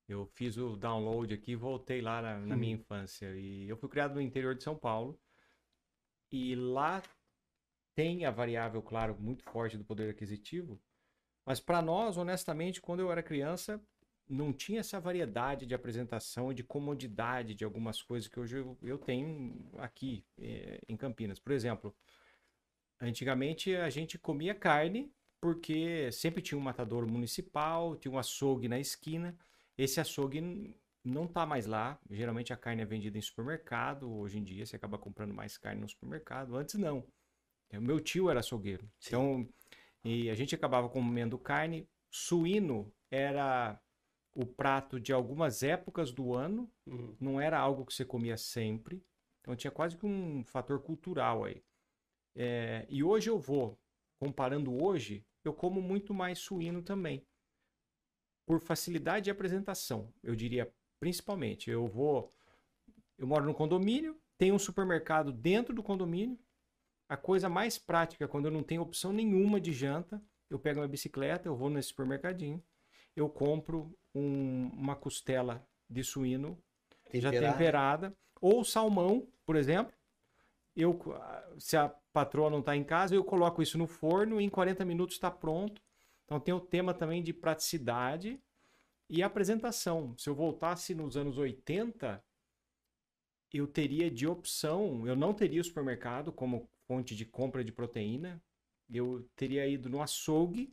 [0.09, 2.61] eu fiz o download aqui e voltei lá na, na uhum.
[2.61, 3.35] minha infância.
[3.37, 5.19] E eu fui criado no interior de São Paulo.
[6.33, 7.03] E lá
[7.95, 10.81] tem a variável, claro, muito forte do poder aquisitivo,
[11.45, 13.83] mas para nós, honestamente, quando eu era criança,
[14.29, 18.79] não tinha essa variedade de apresentação e de comodidade de algumas coisas que hoje eu,
[18.83, 21.41] eu tenho aqui eh, em Campinas.
[21.41, 21.97] Por exemplo,
[23.01, 28.79] antigamente a gente comia carne porque sempre tinha um matador municipal, tinha um açougue na
[28.79, 29.37] esquina.
[29.79, 31.99] Esse açougue não está mais lá.
[32.11, 34.13] Geralmente a carne é vendida em supermercado.
[34.13, 36.57] Hoje em dia você acaba comprando mais carne no supermercado.
[36.57, 37.07] Antes não.
[37.73, 38.91] O meu tio era açougueiro.
[38.99, 39.09] Sim.
[39.09, 39.49] Então
[40.05, 41.89] e a gente acabava comendo carne.
[42.11, 43.81] Suíno era
[44.35, 47.17] o prato de algumas épocas do ano, uhum.
[47.21, 49.05] não era algo que você comia sempre.
[49.41, 51.63] Então tinha quase que um fator cultural aí.
[52.35, 53.79] É, e hoje eu vou,
[54.19, 57.27] comparando hoje, eu como muito mais suíno também.
[58.49, 61.71] Por facilidade de apresentação, eu diria principalmente.
[61.71, 62.33] Eu vou.
[63.19, 66.39] Eu moro no condomínio, tem um supermercado dentro do condomínio,
[67.09, 70.89] a coisa mais prática, quando eu não tenho opção nenhuma de janta, eu pego minha
[70.89, 72.63] bicicleta, eu vou nesse supermercadinho,
[73.15, 76.59] eu compro um, uma costela de suíno
[77.11, 77.37] Temperado.
[77.37, 79.93] já temperada, ou salmão, por exemplo.
[80.77, 80.97] Eu,
[81.59, 84.85] se a patroa não está em casa, eu coloco isso no forno e em 40
[84.85, 85.83] minutos está pronto.
[86.29, 88.39] Então tem o tema também de praticidade
[89.09, 90.15] e apresentação.
[90.19, 92.23] Se eu voltasse nos anos 80,
[93.51, 98.43] eu teria de opção, eu não teria o supermercado como fonte de compra de proteína,
[98.93, 100.71] eu teria ido no açougue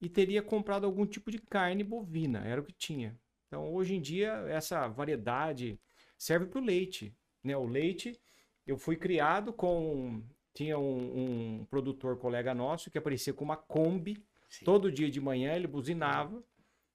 [0.00, 3.16] e teria comprado algum tipo de carne bovina, era o que tinha.
[3.46, 5.78] Então, hoje em dia, essa variedade
[6.18, 7.16] serve para o leite.
[7.42, 7.56] Né?
[7.56, 8.20] O leite,
[8.66, 10.22] eu fui criado com.
[10.52, 14.24] Tinha um, um produtor colega nosso que aparecia com uma Kombi.
[14.48, 14.64] Sim.
[14.64, 16.42] Todo dia de manhã ele buzinava.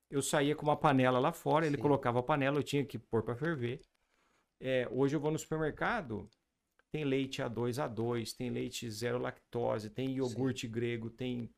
[0.09, 1.81] Eu saía com uma panela lá fora, ele Sim.
[1.81, 3.81] colocava a panela, eu tinha que pôr para ferver.
[4.59, 6.29] É, hoje eu vou no supermercado,
[6.91, 10.71] tem leite A2, A2, tem leite zero lactose, tem iogurte Sim.
[10.71, 11.49] grego, tem.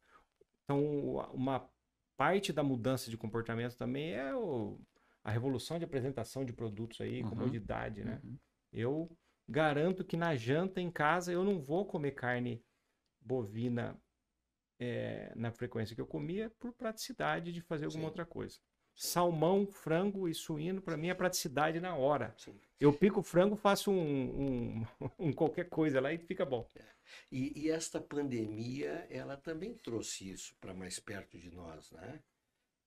[0.63, 1.67] Então, uma
[2.15, 4.79] parte da mudança de comportamento também é o...
[5.23, 7.29] a revolução de apresentação de produtos aí, uhum.
[7.29, 8.21] comodidade, né?
[8.23, 8.37] Uhum.
[8.71, 9.17] Eu
[9.49, 12.63] garanto que na janta em casa eu não vou comer carne
[13.19, 13.99] bovina
[14.83, 18.07] é, na frequência que eu comia por praticidade de fazer alguma Sim.
[18.07, 18.59] outra coisa.
[18.93, 22.35] Salmão, frango e suíno, para mim é praticidade na hora.
[22.37, 22.59] Sim.
[22.79, 24.85] Eu pico o frango, faço um, um,
[25.17, 26.67] um, qualquer coisa lá e fica bom.
[26.75, 26.83] É.
[27.31, 32.21] E, e, esta pandemia, ela também trouxe isso para mais perto de nós, né?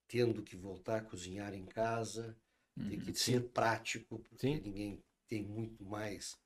[0.07, 2.37] Tendo que voltar a cozinhar em casa,
[2.77, 3.33] uhum, ter que sim.
[3.33, 4.61] ser prático, porque sim.
[4.61, 6.39] ninguém tem muito mais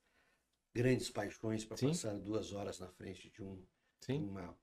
[0.74, 3.62] grandes paixões para passar duas horas na frente de um,
[4.08, 4.56] uma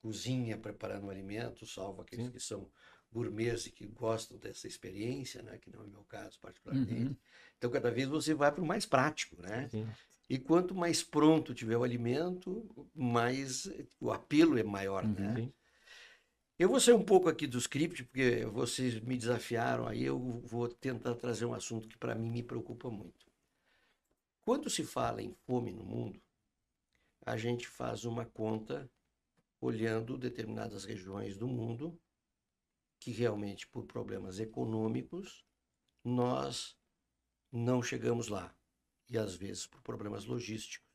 [0.00, 2.70] cozinha preparando um alimento, salvo aqueles que são
[3.12, 5.58] gourmets e que gostam dessa experiência, né?
[5.58, 6.92] que não é o meu caso particularmente.
[6.92, 7.16] Uhum.
[7.56, 9.68] Então, cada vez você vai para o mais prático, né?
[9.70, 9.88] Sim.
[10.28, 15.12] E quanto mais pronto tiver o alimento, mais o apelo é maior, uhum.
[15.12, 15.52] né?
[16.58, 20.68] Eu vou sair um pouco aqui do script, porque vocês me desafiaram aí, eu vou
[20.68, 23.26] tentar trazer um assunto que para mim me preocupa muito.
[24.42, 26.20] Quando se fala em fome no mundo,
[27.24, 28.90] a gente faz uma conta
[29.60, 31.98] olhando determinadas regiões do mundo
[33.00, 35.44] que realmente por problemas econômicos
[36.04, 36.76] nós
[37.50, 38.54] não chegamos lá
[39.08, 40.86] e às vezes por problemas logísticos.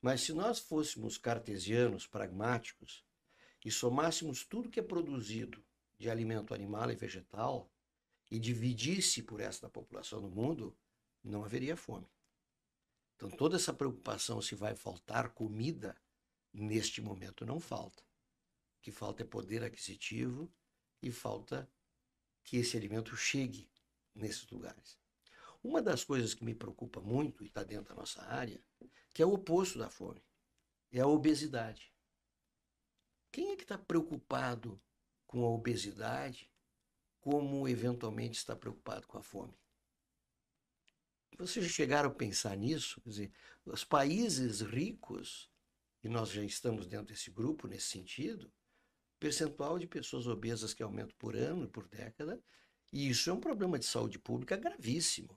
[0.00, 3.04] Mas se nós fôssemos cartesianos, pragmáticos
[3.64, 5.64] e somássemos tudo que é produzido
[5.98, 7.72] de alimento animal e vegetal
[8.30, 10.76] e dividisse por esta população no mundo,
[11.22, 12.06] não haveria fome.
[13.16, 15.96] Então toda essa preocupação se vai faltar comida,
[16.60, 18.02] neste momento não falta.
[18.78, 20.52] O que falta é poder aquisitivo
[21.02, 21.70] e falta
[22.44, 23.68] que esse alimento chegue
[24.14, 24.98] nesses lugares.
[25.62, 28.62] Uma das coisas que me preocupa muito, e está dentro da nossa área,
[29.12, 30.22] que é o oposto da fome,
[30.92, 31.92] é a obesidade.
[33.32, 34.80] Quem é que está preocupado
[35.26, 36.50] com a obesidade
[37.20, 39.58] como eventualmente está preocupado com a fome?
[41.36, 43.00] Vocês chegaram a pensar nisso?
[43.02, 43.32] Quer dizer,
[43.64, 45.50] os países ricos,
[46.06, 48.50] e nós já estamos dentro desse grupo nesse sentido,
[49.18, 52.40] percentual de pessoas obesas que aumenta por ano, por década,
[52.92, 55.36] e isso é um problema de saúde pública gravíssimo.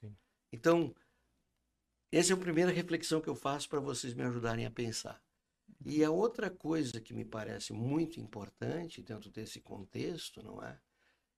[0.00, 0.16] Sim.
[0.50, 0.94] Então,
[2.10, 5.22] essa é a primeira reflexão que eu faço para vocês me ajudarem a pensar.
[5.84, 10.80] E a outra coisa que me parece muito importante dentro desse contexto, não é?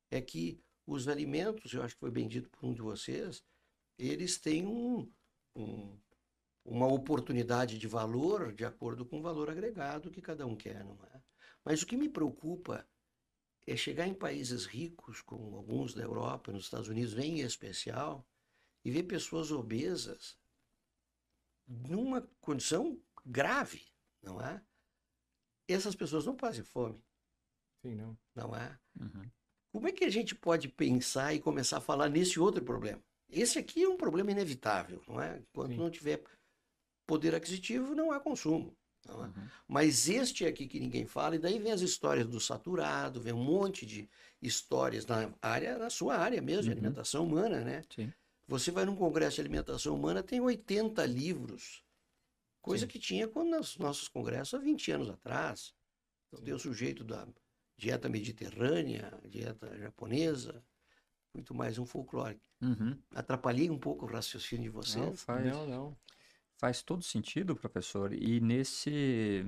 [0.08, 3.42] É que os alimentos, eu acho que foi bem dito por um de vocês,
[3.98, 5.10] eles têm um,
[5.56, 5.98] um,
[6.68, 10.98] uma oportunidade de valor de acordo com o valor agregado que cada um quer, não
[11.14, 11.22] é?
[11.64, 12.86] Mas o que me preocupa
[13.66, 18.26] é chegar em países ricos, como alguns da Europa, nos Estados Unidos, em especial,
[18.84, 20.38] e ver pessoas obesas
[21.66, 23.86] numa condição grave,
[24.22, 24.62] não é?
[25.66, 27.02] Essas pessoas não passam fome.
[27.82, 28.18] Sim, não.
[28.34, 28.78] Não é?
[28.98, 29.30] Uhum.
[29.72, 33.02] Como é que a gente pode pensar e começar a falar nesse outro problema?
[33.28, 35.38] Esse aqui é um problema inevitável, não é?
[35.38, 35.76] Enquanto Sim.
[35.76, 36.22] não tiver
[37.08, 38.76] poder aquisitivo, não há consumo.
[39.08, 39.12] É?
[39.12, 39.48] Uhum.
[39.66, 43.42] Mas este aqui que ninguém fala, e daí vem as histórias do saturado, vem um
[43.42, 44.08] monte de
[44.42, 46.74] histórias na área, na sua área mesmo, de uhum.
[46.74, 47.82] alimentação humana, né?
[47.88, 48.12] Sim.
[48.46, 51.82] Você vai num congresso de alimentação humana, tem 80 livros.
[52.60, 52.88] Coisa Sim.
[52.88, 55.74] que tinha quando nos nossos congressos há 20 anos atrás.
[56.26, 56.44] Então Sim.
[56.44, 57.26] tem o sujeito da
[57.76, 60.62] dieta mediterrânea, dieta japonesa,
[61.32, 62.38] muito mais um folclore.
[62.60, 62.98] Uhum.
[63.14, 65.04] Atrapalhei um pouco o raciocínio de vocês?
[65.04, 65.96] Não, faz, não, não.
[66.58, 68.12] Faz todo sentido, professor.
[68.12, 69.46] E nesse,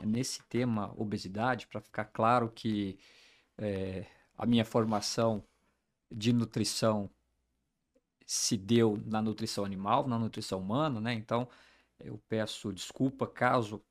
[0.00, 2.96] nesse tema obesidade, para ficar claro que
[3.58, 4.06] é,
[4.38, 5.44] a minha formação
[6.10, 7.10] de nutrição
[8.24, 11.12] se deu na nutrição animal, na nutrição humana, né?
[11.14, 11.48] Então,
[11.98, 13.82] eu peço desculpa caso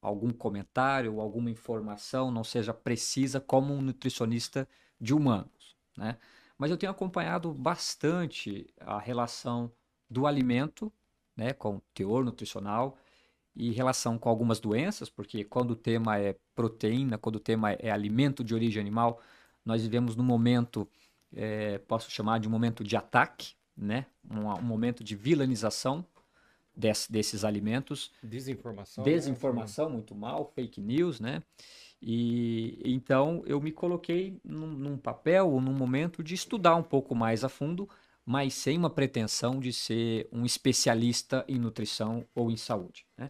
[0.00, 4.68] algum comentário ou alguma informação não seja precisa como um nutricionista
[5.00, 6.16] de humanos, né?
[6.56, 9.72] Mas eu tenho acompanhado bastante a relação
[10.08, 10.92] do alimento,
[11.40, 12.98] né, com teor nutricional
[13.56, 17.90] e relação com algumas doenças, porque quando o tema é proteína, quando o tema é
[17.90, 19.22] alimento de origem animal,
[19.64, 20.86] nós vivemos num momento,
[21.34, 26.04] é, posso chamar de um momento de ataque, né, um, um momento de vilanização
[26.76, 28.12] desse, desses alimentos.
[28.22, 29.02] Desinformação.
[29.02, 29.94] Desinformação, né?
[29.94, 31.42] muito mal, fake news, né?
[32.02, 37.44] E então eu me coloquei num, num papel, num momento de estudar um pouco mais
[37.44, 37.88] a fundo,
[38.30, 43.04] mas sem uma pretensão de ser um especialista em nutrição ou em saúde.
[43.18, 43.28] Né?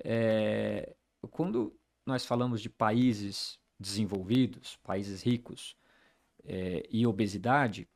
[0.00, 0.96] É,
[1.30, 1.72] quando
[2.04, 5.76] nós falamos de países desenvolvidos, países ricos
[6.44, 7.88] é, e obesidade,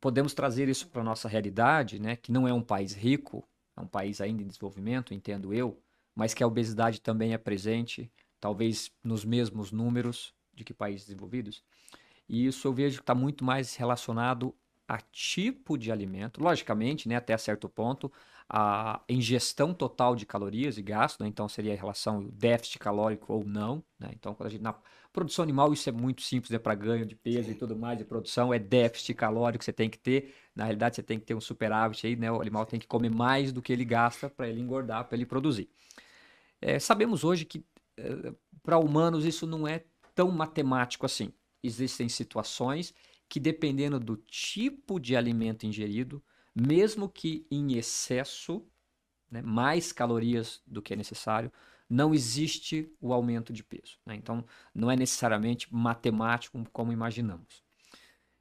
[0.00, 3.42] podemos trazer isso para a nossa realidade, né, que não é um país rico,
[3.76, 5.82] é um país ainda em desenvolvimento, entendo eu,
[6.14, 11.64] mas que a obesidade também é presente, talvez nos mesmos números de que países desenvolvidos.
[12.28, 14.54] E isso eu vejo que está muito mais relacionado
[14.88, 18.10] a tipo de alimento, logicamente, né, até certo ponto,
[18.48, 23.44] a ingestão total de calorias e gasto, né, então seria a relação déficit calórico ou
[23.44, 23.84] não.
[24.00, 24.74] Né, então, quando a gente, na
[25.12, 27.52] produção animal, isso é muito simples, né, para ganho de peso Sim.
[27.52, 30.34] e tudo mais de produção, é déficit calórico que você tem que ter.
[30.56, 33.10] Na realidade, você tem que ter um superávit aí, né, o animal tem que comer
[33.10, 35.68] mais do que ele gasta para ele engordar, para ele produzir.
[36.60, 37.62] É, sabemos hoje que
[38.62, 39.84] para humanos isso não é
[40.14, 41.32] tão matemático assim.
[41.62, 42.94] Existem situações
[43.28, 46.22] que, dependendo do tipo de alimento ingerido,
[46.54, 48.66] mesmo que em excesso,
[49.30, 51.52] né, mais calorias do que é necessário,
[51.88, 53.98] não existe o aumento de peso.
[54.04, 54.14] Né?
[54.14, 57.62] Então, não é necessariamente matemático como imaginamos.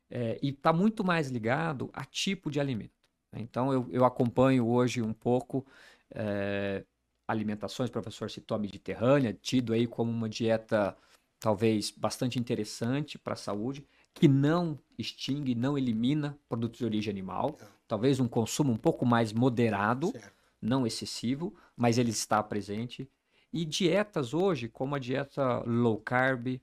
[0.10, 2.96] É, e está muito mais ligado a tipo de alimento.
[3.32, 3.42] Né?
[3.42, 5.66] Então, eu, eu acompanho hoje um pouco
[6.12, 6.86] é,
[7.28, 10.98] alimentações, o professor citou a mediterrânea, tido aí como uma dieta
[11.40, 13.86] talvez bastante interessante para a saúde,
[14.20, 17.58] que não extingue, não elimina produtos de origem animal,
[17.88, 20.34] talvez um consumo um pouco mais moderado, certo.
[20.62, 23.10] não excessivo, mas ele está presente.
[23.54, 26.60] E dietas hoje, como a dieta low carb,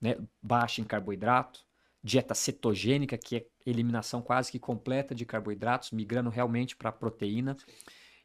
[0.00, 1.60] né, baixa em carboidrato,
[2.02, 7.56] dieta cetogênica, que é eliminação quase que completa de carboidratos, migrando realmente para proteína.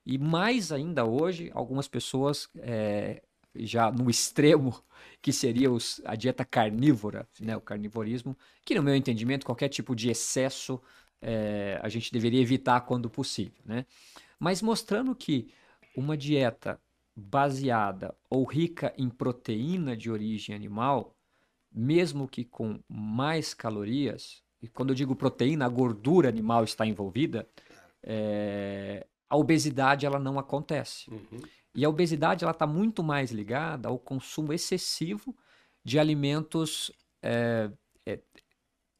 [0.06, 3.22] E mais ainda hoje, algumas pessoas é,
[3.66, 4.82] já no extremo,
[5.22, 9.96] que seria os, a dieta carnívora, né, o carnivorismo, que no meu entendimento, qualquer tipo
[9.96, 10.82] de excesso
[11.22, 13.62] é, a gente deveria evitar quando possível.
[13.66, 13.86] Né?
[14.40, 15.52] Mas mostrando que
[15.96, 16.80] uma dieta
[17.16, 21.16] baseada ou rica em proteína de origem animal,
[21.72, 27.48] mesmo que com mais calorias, e quando eu digo proteína, a gordura animal está envolvida,
[28.02, 31.10] é, a obesidade ela não acontece.
[31.12, 31.40] Uhum.
[31.76, 35.36] E a obesidade ela está muito mais ligada ao consumo excessivo
[35.84, 36.92] de alimentos
[37.22, 37.72] é,
[38.06, 38.20] é,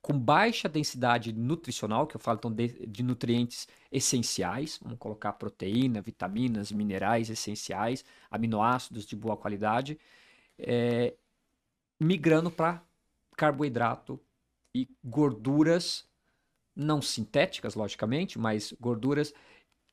[0.02, 6.02] com baixa densidade nutricional, que eu falo então de, de, nutrientes essenciais, vamos colocar proteína,
[6.02, 10.00] vitaminas, minerais essenciais, aminoácidos de boa qualidade,
[10.58, 11.14] é,
[12.00, 12.82] migrando para
[13.36, 14.20] carboidrato
[14.74, 16.08] e gorduras
[16.76, 19.34] não sintéticas, logicamente, mas gorduras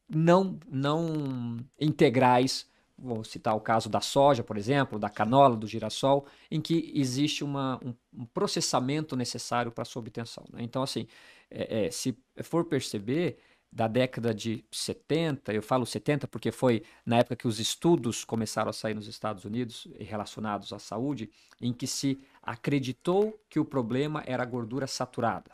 [0.08, 2.66] não, não integrais.
[2.98, 7.44] Vou citar o caso da soja, por exemplo, da canola, do girassol, em que existe
[7.44, 10.44] uma, um, processamento necessário para sua obtenção.
[10.50, 10.62] Né?
[10.62, 11.06] Então, assim,
[11.50, 13.38] é, é, se for perceber,
[13.76, 18.70] da década de 70, eu falo 70 porque foi na época que os estudos começaram
[18.70, 21.30] a sair nos Estados Unidos relacionados à saúde,
[21.60, 25.50] em que se acreditou que o problema era a gordura saturada,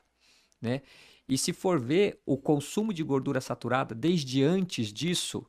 [0.60, 0.82] né?
[1.28, 5.46] E se for ver o consumo de gordura saturada desde antes disso,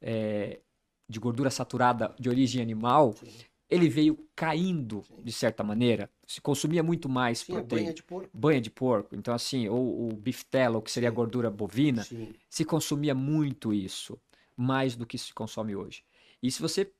[0.00, 0.60] é,
[1.08, 3.26] de gordura saturada de origem animal, Sim.
[3.68, 5.22] ele veio caindo Sim.
[5.22, 6.10] de certa maneira.
[6.26, 7.82] Se consumia muito mais Sim, proteína.
[7.82, 8.30] Banha de porco.
[8.32, 9.14] Banha de porco.
[9.14, 12.06] Então, assim, ou o biftela, que seria a gordura bovina,
[12.48, 14.18] se consumia muito isso,
[14.56, 16.04] mais do que se consome hoje.
[16.42, 16.92] E se você.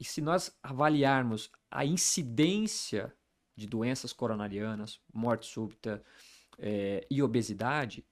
[0.00, 3.12] E se nós avaliarmos a incidência
[3.56, 6.00] de doenças coronarianas, morte súbita,
[6.58, 8.04] é, e obesidade,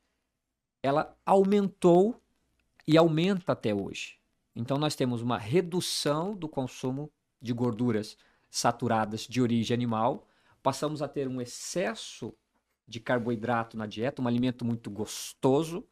[0.83, 2.21] ela aumentou
[2.87, 4.19] e aumenta até hoje.
[4.55, 7.11] Então, nós temos uma redução do consumo
[7.43, 8.17] de gorduras
[8.49, 10.27] saturadas de origem animal,
[10.63, 12.35] passamos a ter um excesso
[12.89, 15.87] de carboidrato na dieta, um alimento muito gostoso,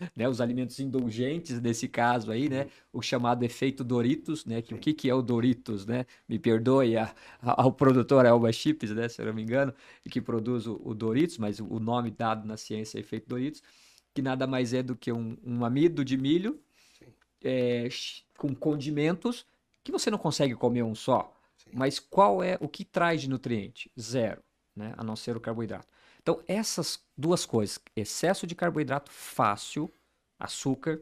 [0.16, 4.78] né, os alimentos indulgentes nesse caso aí, né, o chamado efeito Doritos, né, que o
[4.78, 9.08] que, que é o Doritos, né, me perdoe a, a, ao produtor Elba Chips, né,
[9.08, 9.72] se eu não me engano,
[10.10, 13.62] que produz o, o Doritos, mas o, o, nome dado na ciência é efeito Doritos,
[14.14, 16.60] que nada mais é do que um, um amido de milho
[17.42, 17.88] é,
[18.36, 19.46] com condimentos
[19.82, 21.70] que você não consegue comer um só, Sim.
[21.74, 23.90] mas qual é o que traz de nutriente?
[23.98, 24.42] Zero,
[24.76, 25.88] né, a não ser o carboidrato.
[26.22, 29.90] Então, essas duas coisas, excesso de carboidrato fácil,
[30.38, 31.00] açúcar,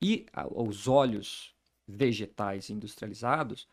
[0.00, 1.54] e os óleos
[1.86, 3.68] vegetais industrializados,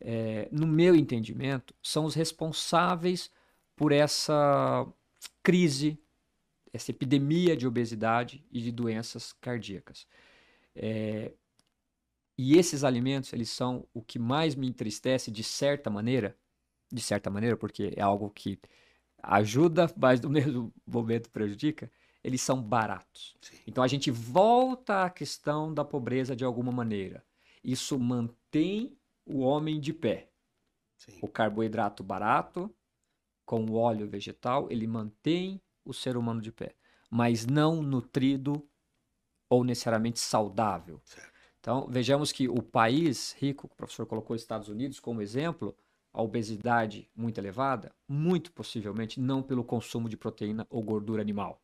[0.00, 3.30] é, no meu entendimento, são os responsáveis
[3.76, 4.86] por essa
[5.42, 5.98] crise,
[6.72, 10.06] essa epidemia de obesidade e de doenças cardíacas.
[10.74, 11.32] É,
[12.36, 16.36] e esses alimentos, eles são o que mais me entristece de certa maneira,
[16.90, 18.58] de certa maneira, porque é algo que
[19.28, 21.90] ajuda, mas no mesmo momento prejudica,
[22.22, 23.36] eles são baratos.
[23.40, 23.56] Sim.
[23.66, 27.24] Então a gente volta à questão da pobreza de alguma maneira.
[27.62, 28.96] Isso mantém
[29.26, 30.30] o homem de pé.
[30.96, 31.18] Sim.
[31.20, 32.74] O carboidrato barato,
[33.44, 36.74] com o óleo vegetal, ele mantém o ser humano de pé,
[37.10, 38.66] mas não nutrido
[39.50, 41.00] ou necessariamente saudável.
[41.04, 41.34] Certo.
[41.60, 45.74] Então, vejamos que o país rico, o professor colocou os Estados Unidos como exemplo,
[46.14, 47.92] a obesidade muito elevada?
[48.08, 51.60] Muito possivelmente não pelo consumo de proteína ou gordura animal,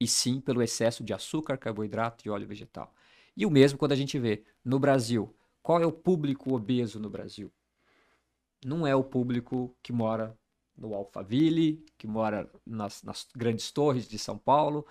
[0.00, 2.92] e sim pelo excesso de açúcar, carboidrato e óleo vegetal.
[3.36, 5.34] E o mesmo quando a gente vê no Brasil.
[5.62, 7.50] Qual é o público obeso no Brasil?
[8.66, 10.36] Não é o público que mora
[10.76, 14.84] no Alphaville, que mora nas, nas grandes torres de São Paulo,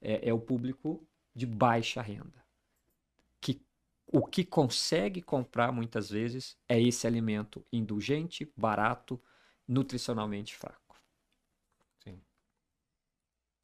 [0.00, 2.45] é, é o público de baixa renda
[4.08, 9.20] o que consegue comprar muitas vezes é esse alimento indulgente, barato,
[9.66, 10.96] nutricionalmente fraco.
[11.98, 12.20] Sim.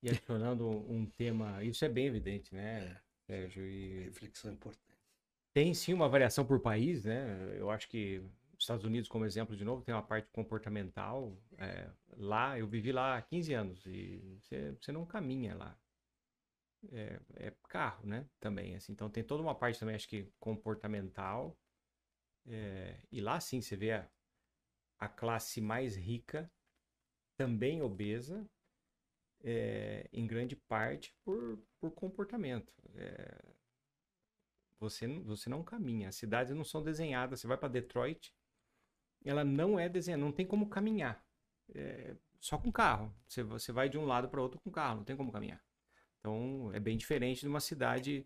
[0.03, 3.65] E adicionando um tema, isso é bem evidente, né, Sérgio?
[3.65, 4.05] E...
[4.05, 4.83] Reflexão importante.
[5.55, 7.55] Tem sim uma variação por país, né?
[7.59, 8.23] Eu acho que
[8.59, 11.37] Estados Unidos, como exemplo, de novo, tem uma parte comportamental.
[11.59, 15.79] É, lá, eu vivi lá há 15 anos e você, você não caminha lá
[16.91, 18.27] é, é carro, né?
[18.41, 18.93] Também, assim.
[18.93, 21.57] Então tem toda uma parte também, acho que comportamental.
[22.47, 24.09] É, e lá sim você vê a,
[24.99, 26.51] a classe mais rica,
[27.37, 28.49] também obesa,
[29.45, 32.73] é, em grande parte por, por comportamento.
[32.97, 33.43] É,
[34.79, 37.41] você, você não caminha, as cidades não são desenhadas.
[37.41, 38.35] Você vai para Detroit,
[39.25, 41.25] ela não é desenhada, não tem como caminhar.
[41.75, 43.15] é, só com carro.
[43.29, 45.63] Você, você vai de um lado para outro com carro, não tem como caminhar.
[46.23, 48.25] Então é bem diferente de uma cidade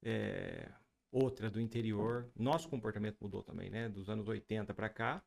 [0.00, 0.70] é,
[1.10, 2.30] outra do interior.
[2.38, 3.88] Nosso comportamento mudou também, né?
[3.88, 5.24] Dos anos 80 para cá,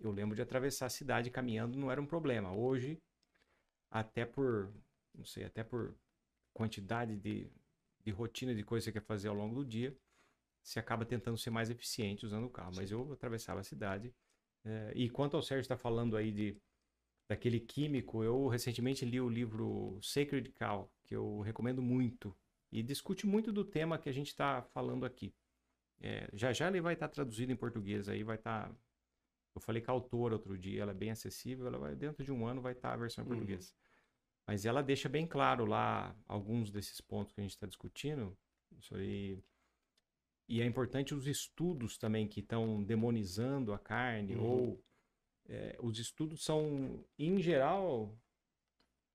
[0.00, 2.52] eu lembro de atravessar a cidade caminhando não era um problema.
[2.52, 2.98] Hoje,
[3.90, 4.72] até por,
[5.14, 5.94] não sei, até por
[6.54, 7.50] quantidade de,
[8.02, 9.94] de rotina de coisas que você quer fazer ao longo do dia,
[10.62, 12.72] você acaba tentando ser mais eficiente usando o carro.
[12.74, 14.12] Mas eu atravessava a cidade.
[14.64, 16.56] É, e quanto ao Sérgio está falando aí de
[17.28, 22.36] daquele químico, eu recentemente li o livro Sacred Cow, que eu recomendo muito
[22.70, 25.34] e discute muito do tema que a gente está falando aqui.
[26.00, 28.68] É, já já ele vai estar tá traduzido em português aí, vai estar.
[28.68, 28.74] Tá...
[29.54, 32.30] Eu falei com a autora outro dia, ela é bem acessível, ela vai dentro de
[32.30, 33.34] um ano vai estar tá a versão em uhum.
[33.34, 33.74] português.
[34.46, 38.36] Mas ela deixa bem claro lá alguns desses pontos que a gente está discutindo.
[38.92, 39.42] E,
[40.46, 44.44] e é importante os estudos também que estão demonizando a carne, uhum.
[44.44, 44.84] ou
[45.48, 48.14] é, os estudos são, em geral,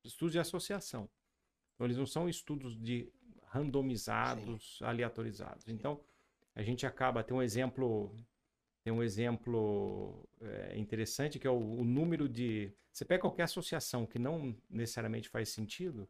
[0.03, 1.09] estudos de associação.
[1.75, 3.11] Então, eles não são estudos de
[3.47, 4.85] randomizados, Sim.
[4.85, 5.67] aleatorizados.
[5.67, 5.99] Então,
[6.55, 8.15] a gente acaba, tem um exemplo,
[8.83, 12.71] tem um exemplo é, interessante que é o, o, número de.
[12.91, 16.09] Você pega qualquer associação que não necessariamente faz sentido,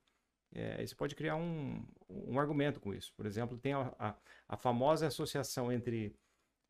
[0.53, 3.13] é, você pode criar um, um argumento com isso.
[3.15, 4.15] Por exemplo, tem a, a,
[4.49, 6.15] a famosa associação entre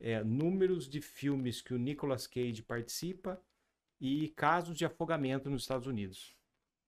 [0.02, 3.40] é, números de filmes que o Nicolas Cage participa
[4.00, 6.36] e casos de afogamento nos Estados Unidos.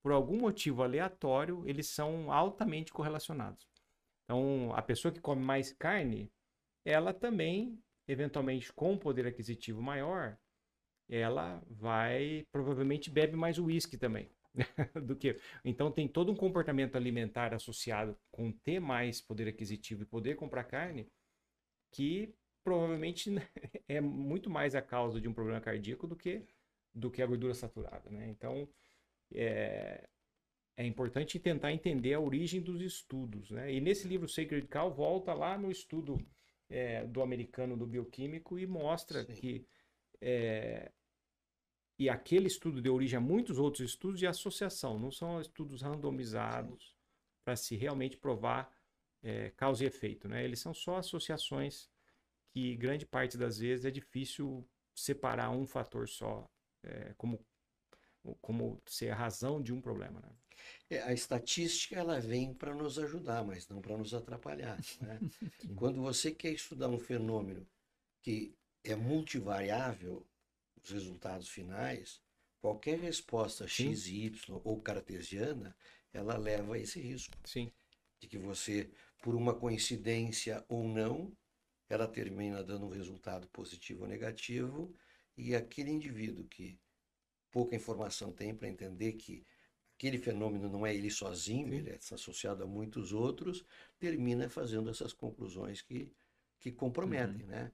[0.03, 3.67] Por algum motivo aleatório, eles são altamente correlacionados.
[4.25, 6.29] Então, a pessoa que come mais carne,
[6.83, 10.37] ela também, eventualmente com um poder aquisitivo maior,
[11.09, 14.29] ela vai, provavelmente bebe mais uísque também.
[15.05, 20.05] do que então tem todo um comportamento alimentar associado com ter mais poder aquisitivo e
[20.05, 21.11] poder comprar carne
[21.91, 22.33] que
[22.65, 23.29] provavelmente
[23.87, 26.43] é muito mais a causa de um problema cardíaco do que
[26.93, 28.27] do que a gordura saturada, né?
[28.29, 28.67] Então
[29.33, 30.09] é,
[30.77, 33.51] é importante tentar entender a origem dos estudos.
[33.51, 33.73] Né?
[33.73, 36.17] E nesse livro Sacred Cow volta lá no estudo
[36.69, 39.33] é, do americano do bioquímico e mostra Sim.
[39.33, 39.67] que
[40.21, 40.91] é,
[41.99, 46.95] e aquele estudo deu origem a muitos outros estudos de associação, não são estudos randomizados
[47.43, 48.69] para se realmente provar
[49.23, 50.27] é, causa e efeito.
[50.27, 50.43] Né?
[50.43, 51.89] Eles são só associações
[52.55, 56.49] que grande parte das vezes é difícil separar um fator só
[56.81, 57.45] é, como
[58.41, 60.19] como ser a razão de um problema.
[60.19, 60.29] Né?
[60.89, 64.79] É, a estatística ela vem para nos ajudar, mas não para nos atrapalhar.
[65.01, 65.19] Né?
[65.75, 67.67] Quando você quer estudar um fenômeno
[68.23, 70.25] que é multivariável,
[70.81, 72.19] os resultados finais,
[72.59, 75.75] qualquer resposta x, y ou cartesiana,
[76.11, 77.37] ela leva a esse risco.
[77.43, 77.71] Sim.
[78.19, 78.89] De que você,
[79.21, 81.31] por uma coincidência ou não,
[81.89, 84.93] ela termina dando um resultado positivo ou negativo,
[85.37, 86.79] e aquele indivíduo que
[87.51, 89.45] pouca informação tem para entender que
[89.95, 93.65] aquele fenômeno não é ele sozinho, ele é associado a muitos outros,
[93.97, 96.11] termina fazendo essas conclusões que,
[96.59, 97.47] que comprometem, uhum.
[97.47, 97.71] né?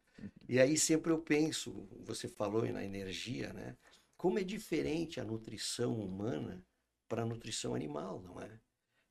[0.47, 3.75] E aí sempre eu penso, você falou na energia, né?
[4.15, 6.63] Como é diferente a nutrição humana
[7.07, 8.59] para a nutrição animal, não é?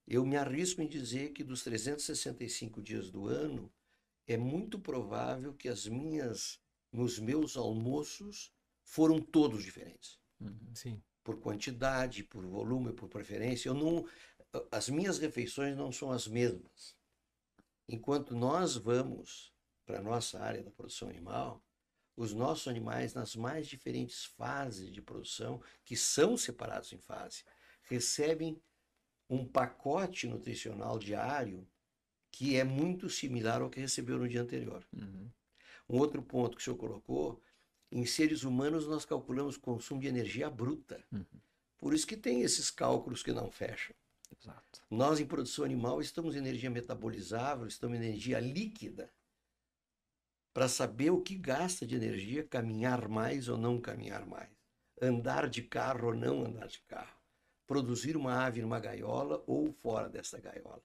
[0.06, 3.72] Eu me arrisco em dizer que dos 365 dias do ano,
[4.26, 6.60] é muito provável que as minhas,
[6.92, 8.52] os meus almoços
[8.82, 10.18] foram todos diferentes.
[10.40, 10.74] Uhum.
[10.74, 11.02] Sim.
[11.22, 13.68] Por quantidade, por volume, por preferência.
[13.68, 14.06] Eu não,
[14.70, 16.96] as minhas refeições não são as mesmas.
[17.88, 19.52] Enquanto nós vamos
[19.84, 21.62] para a nossa área da produção animal,
[22.16, 27.44] os nossos animais, nas mais diferentes fases de produção, que são separados em fase,
[27.82, 28.60] recebem
[29.28, 31.66] um pacote nutricional diário
[32.30, 34.84] que é muito similar ao que recebeu no dia anterior.
[34.92, 35.30] Uhum.
[35.88, 37.42] Um outro ponto que o senhor colocou
[37.90, 41.04] em seres humanos, nós calculamos consumo de energia bruta.
[41.10, 41.24] Uhum.
[41.76, 43.94] Por isso que tem esses cálculos que não fecham.
[44.38, 44.80] Exato.
[44.88, 49.12] Nós, em produção animal, estamos em energia metabolizável, estamos em energia líquida,
[50.52, 54.50] para saber o que gasta de energia, caminhar mais ou não caminhar mais,
[55.00, 57.18] andar de carro ou não andar de carro,
[57.66, 60.82] produzir uma ave numa gaiola ou fora dessa gaiola.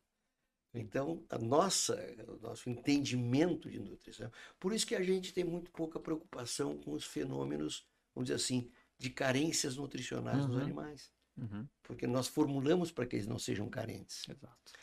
[0.80, 1.96] Então, a nossa,
[2.28, 4.32] o nosso entendimento de nutrição.
[4.60, 8.70] Por isso que a gente tem muito pouca preocupação com os fenômenos, vamos dizer assim,
[8.98, 10.48] de carências nutricionais uhum.
[10.48, 11.12] nos animais.
[11.38, 11.68] Uhum.
[11.84, 14.28] Porque nós formulamos para que eles não sejam carentes.
[14.28, 14.74] Exato.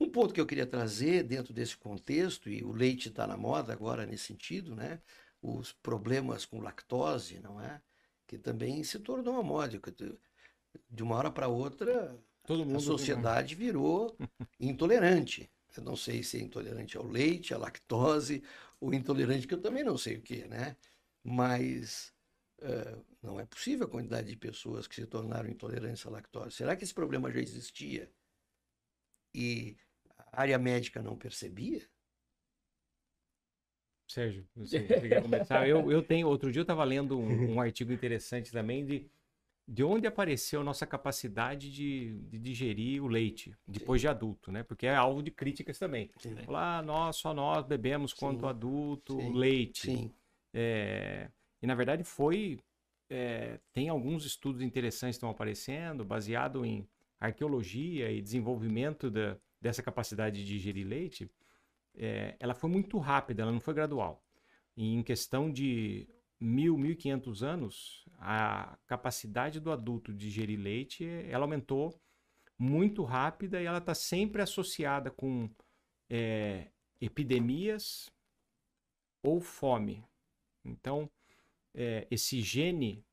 [0.00, 3.72] Um ponto que eu queria trazer dentro desse contexto, e o leite está na moda
[3.72, 5.00] agora nesse sentido, né?
[5.42, 7.82] Os problemas com lactose, não é?
[8.26, 9.80] Que também se tornou uma moda.
[10.88, 12.16] De uma hora para outra,
[12.48, 14.16] Todo mundo a sociedade virou
[14.58, 15.50] intolerante.
[15.76, 18.42] Eu não sei se é intolerante ao leite, à lactose,
[18.80, 20.74] ou intolerante, que eu também não sei o que, né?
[21.22, 22.10] Mas
[22.62, 26.56] uh, Não é possível a quantidade de pessoas que se tornaram intolerantes à lactose.
[26.56, 28.10] Será que esse problema já existia
[29.34, 29.76] e
[30.16, 31.86] a área médica não percebia?
[34.08, 35.68] Sérgio, você queria começar?
[35.68, 36.28] Eu, eu tenho.
[36.28, 39.06] Outro dia eu estava lendo um, um, artigo interessante também de,
[39.68, 44.06] de onde apareceu a nossa capacidade de, de digerir o leite depois Sim.
[44.06, 44.62] de adulto, né?
[44.62, 46.10] Porque é alvo de críticas também.
[46.16, 46.34] Sim.
[46.36, 48.46] Falar, ah, nós, só nós bebemos quanto Sim.
[48.46, 49.82] adulto leite.
[49.82, 50.14] Sim.
[50.54, 52.58] É, e na verdade foi.
[53.10, 56.86] É, tem alguns estudos interessantes que estão aparecendo, baseado em
[57.18, 61.30] arqueologia e desenvolvimento da, dessa capacidade de digerir leite
[61.98, 64.24] é, ela foi muito rápida, ela não foi gradual.
[64.76, 66.08] E em questão de
[66.40, 72.00] mil, mil e quinhentos anos, a capacidade do adulto de digerir leite, ela aumentou
[72.58, 75.48] muito rápida e ela está sempre associada com
[76.10, 76.68] é,
[77.00, 78.10] epidemias
[79.22, 80.04] ou fome.
[80.64, 81.10] Então,
[81.74, 83.04] é, esse gene,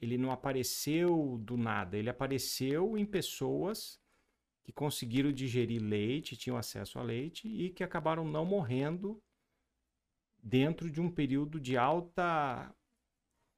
[0.00, 4.00] ele não apareceu do nada, ele apareceu em pessoas
[4.62, 9.22] que conseguiram digerir leite, tinham acesso a leite e que acabaram não morrendo
[10.46, 12.72] dentro de um período de alta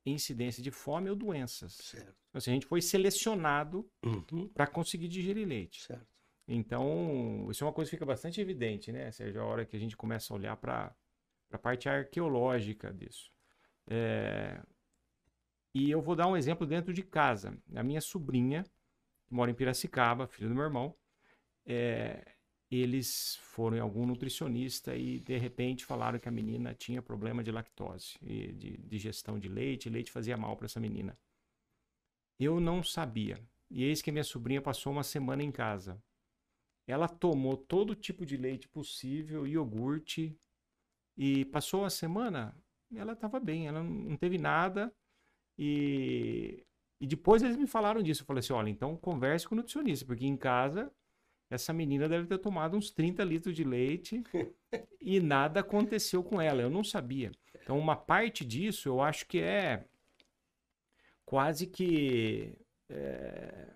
[0.06, 1.74] incidência de fome ou doenças.
[1.74, 2.16] Certo.
[2.30, 4.48] Então, assim, a gente foi selecionado uhum.
[4.48, 5.82] para conseguir digerir leite.
[5.82, 6.06] Certo.
[6.46, 9.10] Então, isso é uma coisa que fica bastante evidente, né?
[9.10, 10.96] Seja a hora que a gente começa a olhar para
[11.52, 13.30] a parte arqueológica disso.
[13.86, 14.58] É...
[15.74, 17.54] E eu vou dar um exemplo dentro de casa.
[17.76, 18.64] A minha sobrinha,
[19.30, 20.96] mora em Piracicaba, filho do meu irmão,
[21.66, 22.24] é,
[22.70, 27.50] eles foram em algum nutricionista e de repente falaram que a menina tinha problema de
[27.50, 31.18] lactose, de digestão de leite, leite fazia mal para essa menina.
[32.38, 33.40] Eu não sabia.
[33.70, 36.02] E eis que minha sobrinha passou uma semana em casa.
[36.86, 40.38] Ela tomou todo tipo de leite possível, iogurte,
[41.16, 42.56] e passou a semana,
[42.94, 44.94] ela estava bem, ela não teve nada.
[45.58, 46.64] E
[47.00, 48.22] e depois eles me falaram disso.
[48.22, 50.92] Eu falei assim: olha, então converse com o nutricionista, porque em casa
[51.50, 54.22] essa menina deve ter tomado uns 30 litros de leite
[55.00, 56.60] e nada aconteceu com ela.
[56.60, 57.32] Eu não sabia.
[57.62, 59.84] Então, uma parte disso eu acho que é
[61.24, 62.58] quase que
[62.90, 63.68] é,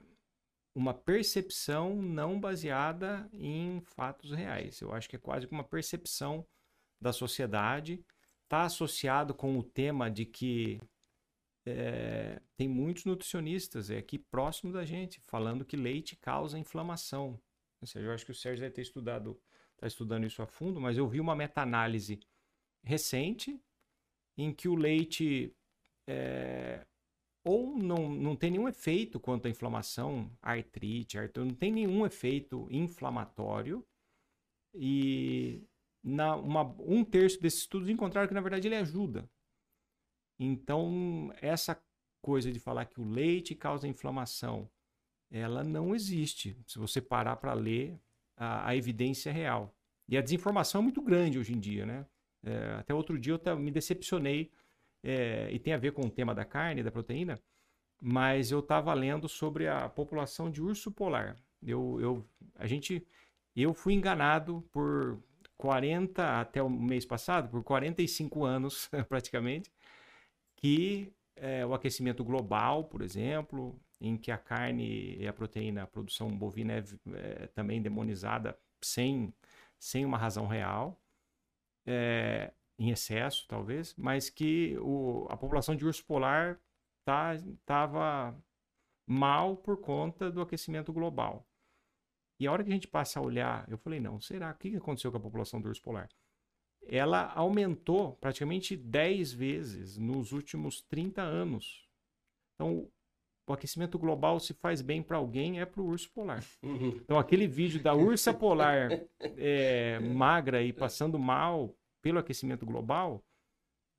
[0.74, 4.80] uma percepção não baseada em fatos reais.
[4.80, 6.46] Eu acho que é quase que uma percepção
[7.00, 8.04] da sociedade.
[8.44, 10.78] Está associado com o tema de que
[11.66, 17.40] é, tem muitos nutricionistas aqui próximo da gente falando que leite causa inflamação.
[17.82, 19.38] Ou seja, eu acho que o Sérgio deve ter estudado,
[19.74, 22.20] está estudando isso a fundo, mas eu vi uma meta-análise
[22.82, 23.60] recente
[24.38, 25.54] em que o leite
[26.06, 26.86] é,
[27.44, 32.68] ou não, não tem nenhum efeito quanto à inflamação, artrite, artrite, não tem nenhum efeito
[32.70, 33.84] inflamatório
[34.74, 35.62] e
[36.02, 39.28] na, uma, um terço desses estudos encontraram que na verdade ele ajuda.
[40.38, 41.80] Então, essa
[42.20, 44.70] coisa de falar que o leite causa inflamação,
[45.32, 46.56] ela não existe.
[46.66, 47.98] Se você parar para ler
[48.36, 49.74] a, a, evidência real.
[50.08, 52.06] E a desinformação é muito grande hoje em dia, né?
[52.44, 54.50] É, até outro dia eu me decepcionei,
[55.02, 57.40] é, e tem a ver com o tema da carne, da proteína,
[58.00, 61.36] mas eu estava lendo sobre a população de urso polar.
[61.62, 63.06] Eu, eu, a gente,
[63.54, 65.22] eu fui enganado por
[65.56, 69.72] 40, até o mês passado, por 45 anos praticamente,
[70.56, 75.86] que é, o aquecimento global, por exemplo, em que a carne e a proteína, a
[75.86, 76.84] produção bovina é,
[77.44, 79.32] é também demonizada sem,
[79.78, 81.00] sem uma razão real,
[81.86, 86.60] é, em excesso talvez, mas que o, a população de urso polar
[87.00, 88.34] estava tá,
[89.06, 91.46] mal por conta do aquecimento global.
[92.38, 94.50] E a hora que a gente passa a olhar, eu falei, não, será?
[94.50, 96.08] O que aconteceu com a população do urso polar?
[96.86, 101.88] ela aumentou praticamente 10 vezes nos últimos 30 anos.
[102.54, 102.90] Então,
[103.46, 106.44] o aquecimento global se faz bem para alguém é para o urso polar.
[106.62, 107.00] Uhum.
[107.02, 108.88] Então, aquele vídeo da ursa polar
[109.20, 113.22] é, magra e passando mal pelo aquecimento global,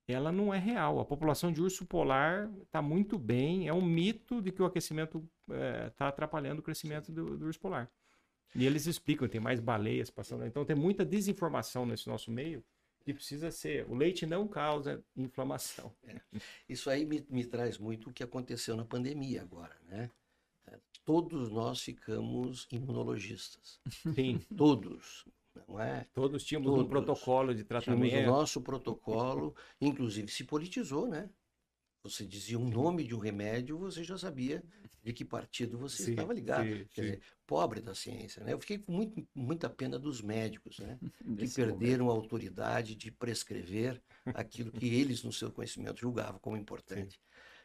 [0.08, 1.00] ela não é real.
[1.00, 3.68] A população de urso polar está muito bem.
[3.68, 7.46] É um mito de que o aquecimento está é, tá atrapalhando o crescimento do, do
[7.46, 7.89] urso polar.
[8.56, 10.46] E eles explicam, tem mais baleias passando.
[10.46, 12.64] Então tem muita desinformação nesse nosso meio
[13.04, 13.86] que precisa ser.
[13.89, 15.91] O leite não causa inflamação.
[16.08, 16.20] É.
[16.68, 20.10] Isso aí me, me traz muito o que aconteceu na pandemia agora, né?
[21.06, 23.80] Todos nós ficamos imunologistas.
[24.16, 24.39] Sim.
[24.56, 25.26] Todos.
[25.68, 26.08] Não é?
[26.14, 26.86] Todos tínhamos Todos.
[26.86, 28.10] um protocolo de tratamento.
[28.10, 31.30] Tínhamos o nosso protocolo, inclusive se politizou, né?
[32.04, 34.62] Você dizia um nome de um remédio, você já sabia
[35.01, 36.68] de que partido você sim, estava ligado.
[36.68, 37.01] Sim, Quer sim.
[37.01, 38.54] dizer, pobre da ciência, né?
[38.54, 40.99] Eu fiquei com muito, muita pena dos médicos, né?
[41.38, 42.10] que perderam momento.
[42.10, 47.20] a autoridade de prescrever aquilo que eles, no seu conhecimento, julgavam como importante.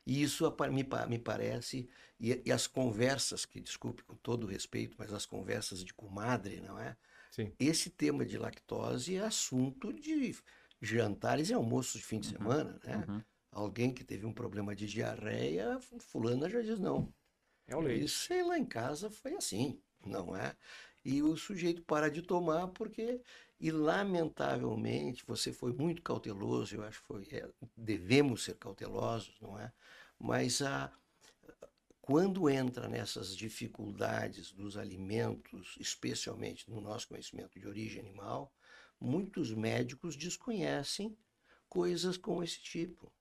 [0.07, 4.97] E isso me, me parece, e, e as conversas, que desculpe com todo o respeito,
[4.99, 6.97] mas as conversas de comadre, não é?
[7.31, 7.53] Sim.
[7.59, 10.35] Esse tema de lactose é assunto de
[10.81, 12.97] jantares e almoços de fim de Uhum, semana, né?
[13.09, 13.25] Uhum.
[13.51, 17.13] Alguém que teve um problema de diarreia, fulana já diz não.
[17.67, 18.05] É o leite.
[18.05, 20.57] Isso sei lá em casa foi assim, não é?
[21.05, 23.23] E o sujeito para de tomar porque,
[23.61, 29.59] e lamentavelmente, você foi muito cauteloso, eu acho que foi, é, devemos ser cautelosos, não
[29.59, 29.73] é?
[30.19, 30.93] Mas a,
[32.01, 38.51] quando entra nessas dificuldades dos alimentos, especialmente no nosso conhecimento de origem animal,
[38.99, 41.17] muitos médicos desconhecem
[41.69, 43.13] coisas como esse tipo.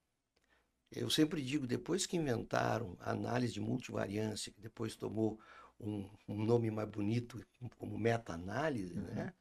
[0.90, 5.38] Eu sempre digo, depois que inventaram a análise de multivariância, que depois tomou
[5.78, 7.44] um, um nome mais bonito
[7.76, 9.32] como meta-análise, né?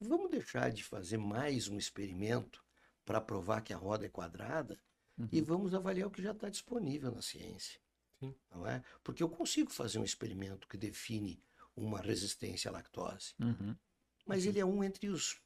[0.00, 2.64] Vamos deixar de fazer mais um experimento
[3.04, 4.78] para provar que a roda é quadrada
[5.30, 5.44] e Uhum.
[5.44, 7.78] vamos avaliar o que já está disponível na ciência.
[8.18, 8.34] Sim.
[8.50, 8.82] Não é?
[9.04, 11.42] Porque eu consigo fazer um experimento que define
[11.76, 13.76] uma resistência à lactose, Uhum.
[14.26, 15.40] mas ele é um entre os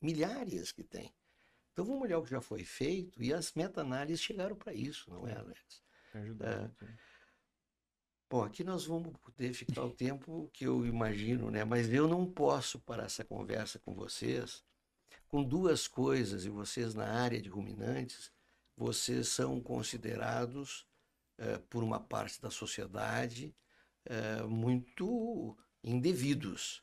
[0.00, 1.12] milhares que tem.
[1.72, 5.26] Então vamos olhar o que já foi feito e as meta-análises chegaram para isso, não
[5.26, 5.82] é, Alex?
[6.14, 6.58] Ajuda É.
[6.60, 6.98] muito, né?
[8.28, 11.64] Bom, aqui nós vamos poder ficar o tempo que eu imagino, né?
[11.64, 14.64] Mas eu não posso parar essa conversa com vocês
[15.30, 18.32] com duas coisas, e vocês na área de ruminantes,
[18.76, 20.86] vocês são considerados,
[21.38, 23.54] eh, por uma parte da sociedade,
[24.04, 26.80] eh, muito indevidos.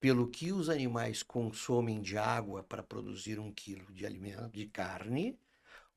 [0.00, 5.38] Pelo que os animais consomem de água para produzir um quilo de alimento, de carne,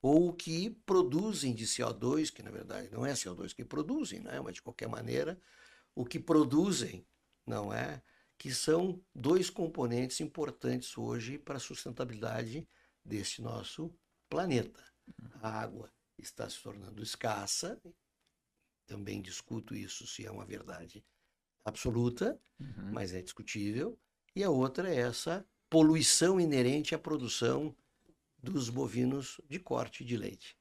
[0.02, 4.41] ou o que produzem de CO2, que na verdade não é CO2 que produzem, né?
[4.41, 5.39] mas de qualquer maneira,
[5.93, 7.06] o que produzem,
[7.45, 8.02] não é?
[8.38, 12.68] Que são dois componentes importantes hoje para a sustentabilidade
[13.06, 13.93] desse nosso
[14.28, 14.84] planeta.
[15.41, 17.80] A água está se tornando escassa,
[18.88, 21.06] também discuto isso se é uma verdade
[21.64, 22.91] absoluta, Uhum.
[22.93, 23.97] mas é discutível,
[24.36, 27.76] e a outra é essa poluição inerente à produção
[28.41, 30.55] dos bovinos de corte de leite.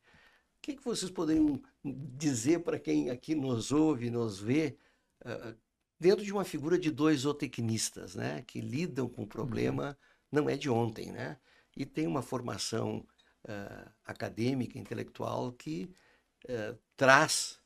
[0.58, 4.76] O que, que vocês poderiam dizer para quem aqui nos ouve, nos vê,
[5.24, 5.54] ah,
[5.98, 9.96] dentro de uma figura de dois zootecnistas, né, que lidam com o problema,
[10.30, 11.38] não é de ontem, né,
[11.76, 13.06] e tem uma formação
[13.48, 15.90] ah, acadêmica, intelectual que
[16.48, 17.58] ah, traz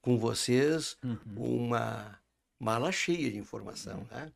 [0.00, 1.64] com vocês Uhum.
[1.66, 2.18] uma
[2.58, 4.32] mala cheia de informação, né?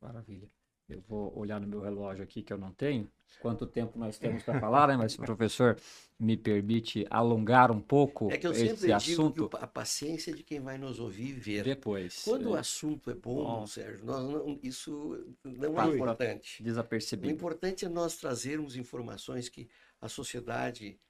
[0.00, 0.48] Maravilha.
[0.86, 3.10] Eu vou olhar no meu relógio aqui que eu não tenho.
[3.40, 4.96] Quanto tempo nós temos para falar, né?
[4.98, 5.78] Mas se o professor
[6.20, 9.58] me permite alongar um pouco É que eu esse sempre digo que assunto o pa-
[9.60, 11.64] a paciência de quem vai nos ouvir ver.
[11.64, 12.22] depois.
[12.22, 13.66] Quando o é, assunto é bom, Bom.
[13.66, 16.60] Sérgio, não- isso não é importante.
[16.60, 17.32] O desapercebido.
[17.32, 19.68] importante é nós trazermos informações que
[20.00, 21.00] a sociedade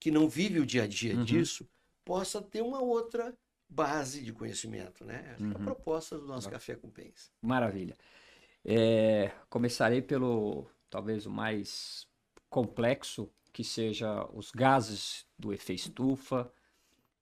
[0.00, 1.24] que não vive o dia a dia Uhum.
[1.24, 1.66] disso
[2.04, 3.32] possa ter uma outra
[3.72, 5.32] base de conhecimento, né?
[5.34, 5.64] Essa é a Uhum.
[5.64, 6.50] proposta do nosso.
[6.50, 7.32] Café com Pens.
[7.40, 7.96] Maravilha.
[8.64, 12.06] É, começarei pelo talvez o mais
[12.50, 16.52] complexo, que seja os gases do efeito estufa,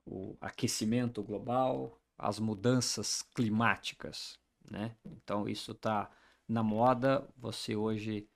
[0.04, 4.38] o aquecimento global, as mudanças climáticas,
[4.68, 4.96] né?
[5.04, 6.10] Então isso está
[6.48, 7.28] na moda.
[7.36, 8.28] Você hoje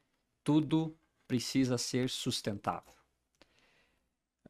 [0.45, 0.97] tudo
[1.27, 2.93] precisa ser sustentável.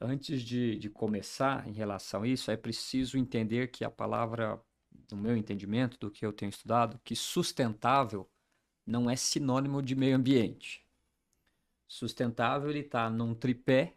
[0.01, 4.61] Antes de, de começar em relação a isso, é preciso entender que a palavra,
[5.11, 8.29] no meu entendimento, do que eu tenho estudado, que sustentável
[8.87, 10.85] não é sinônimo de meio ambiente.
[11.87, 13.95] Sustentável ele está num tripé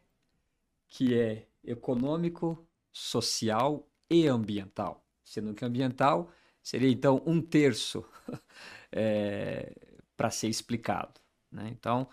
[0.88, 5.06] que é econômico, social e ambiental.
[5.24, 6.32] Sendo que ambiental
[6.62, 8.06] seria então um terço
[10.16, 11.20] para ser explicado.
[11.52, 11.70] Né?
[11.70, 12.08] Então,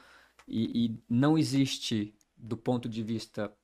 [0.48, 3.54] e, e não existe, do ponto de vista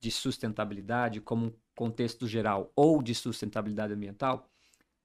[0.00, 4.48] de sustentabilidade, como um contexto geral, ou de sustentabilidade ambiental,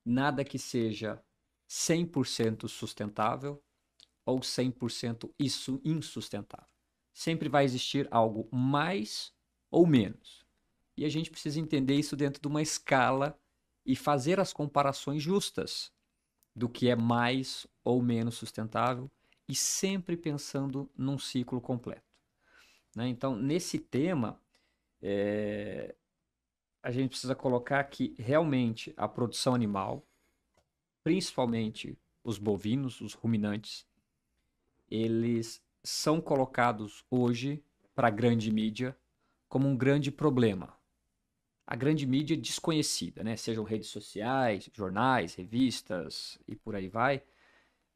[0.06, 1.22] nada que seja
[1.70, 3.62] 100% sustentável
[4.26, 6.68] ou 100% isso insustentável.
[7.14, 9.34] Sempre vai existir algo mais
[9.70, 10.46] ou menos.
[10.96, 13.38] E a gente precisa entender isso dentro de uma escala
[13.86, 15.92] e fazer as comparações justas
[16.56, 19.10] do que é mais ou menos sustentável
[19.48, 22.04] e sempre pensando num ciclo completo.
[22.96, 23.08] né?
[23.08, 24.40] Então, nesse tema,
[25.04, 25.94] é,
[26.82, 30.08] a gente precisa colocar que realmente a produção animal,
[31.04, 33.86] principalmente os bovinos, os ruminantes,
[34.90, 37.62] eles são colocados hoje
[37.94, 38.98] para a grande mídia
[39.50, 40.76] como um grande problema.
[41.68, 43.36] A grande mídia desconhecida, né?
[43.36, 47.24] sejam redes sociais, jornais, revistas e por aí vai,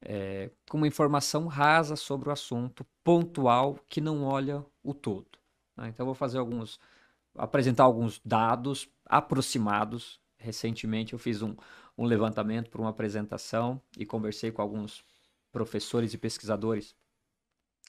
[0.02, 5.40] é, com uma informação rasa sobre o assunto, pontual, que não olha o todo.
[5.76, 5.90] né?
[5.90, 6.80] Então, eu vou fazer alguns,
[7.38, 10.20] apresentar alguns dados aproximados.
[10.38, 11.56] Recentemente eu fiz um,
[11.98, 15.04] um levantamento para uma apresentação e conversei com alguns
[15.52, 16.96] professores e pesquisadores,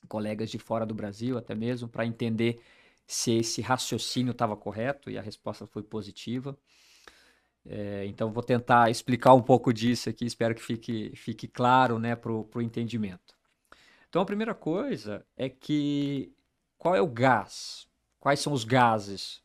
[0.09, 2.61] colegas de fora do Brasil até mesmo, para entender
[3.07, 6.57] se esse raciocínio estava correto e a resposta foi positiva.
[7.67, 12.15] É, então, vou tentar explicar um pouco disso aqui, espero que fique, fique claro né,
[12.17, 13.37] para o entendimento.
[14.09, 16.33] Então, a primeira coisa é que
[16.79, 17.88] qual é o gás?
[18.21, 19.43] Quais são os gases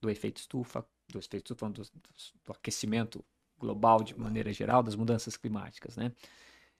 [0.00, 3.24] do efeito estufa, do efeito estufa, do, do aquecimento
[3.58, 6.12] global de maneira geral, das mudanças climáticas, né?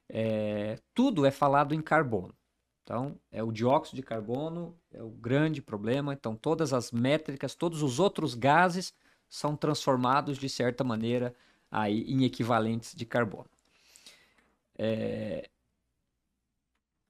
[0.08, 2.34] É, tudo é falado em carbono.
[2.82, 6.12] Então, é o dióxido de carbono é o grande problema.
[6.12, 8.92] Então, todas as métricas, todos os outros gases
[9.28, 11.32] são transformados de certa maneira
[11.70, 13.48] aí em equivalentes de carbono.
[14.76, 15.48] É...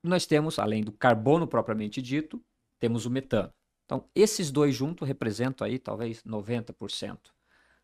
[0.02, 2.42] Nós temos, além do carbono propriamente dito,
[2.78, 3.52] temos o metano.
[3.90, 7.18] Então, esses dois juntos representam aí talvez 90%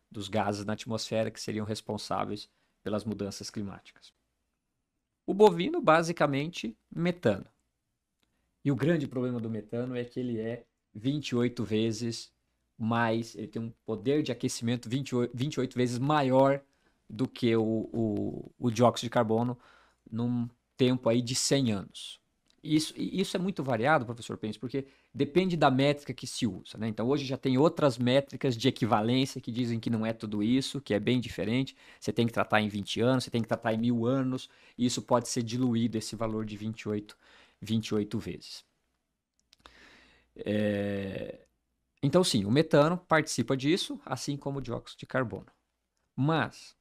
[0.09, 2.49] dos gases na atmosfera que seriam responsáveis
[2.81, 4.13] pelas mudanças climáticas.
[5.25, 7.45] O bovino, basicamente, metano.
[8.63, 12.31] E o grande problema do metano é que ele é 28 vezes
[12.77, 16.63] mais, ele tem um poder de aquecimento 28, 28 vezes maior
[17.09, 19.59] do que o, o, o dióxido de carbono
[20.09, 20.47] num
[20.77, 22.21] tempo aí de 100 anos.
[22.75, 26.77] Isso, isso é muito variado, professor Pence, porque depende da métrica que se usa.
[26.77, 26.89] Né?
[26.89, 30.81] Então, hoje já tem outras métricas de equivalência que dizem que não é tudo isso,
[30.81, 31.75] que é bem diferente.
[31.99, 34.85] Você tem que tratar em 20 anos, você tem que tratar em mil anos, e
[34.85, 37.17] isso pode ser diluído, esse valor de 28,
[37.61, 38.65] 28 vezes.
[40.35, 41.39] É...
[42.03, 45.47] Então, sim, o metano participa disso, assim como o dióxido de carbono.
[46.15, 46.75] Mas,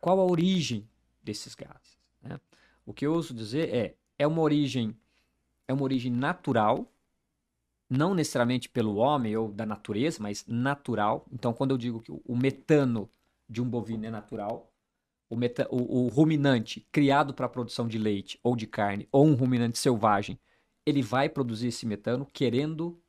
[0.00, 0.88] qual a origem
[1.22, 1.98] desses gases?
[2.22, 2.40] Né?
[2.84, 4.94] O que eu uso dizer é, é uma origem,
[5.66, 6.92] é uma origem natural,
[7.88, 11.26] não necessariamente pelo homem ou da natureza, mas natural.
[11.32, 13.10] Então, quando eu digo que o metano
[13.48, 14.70] de um bovino é natural,
[15.30, 19.26] o, meta, o, o ruminante criado para a produção de leite ou de carne, ou
[19.26, 20.38] um ruminante selvagem,
[20.84, 23.00] ele vai produzir esse metano querendo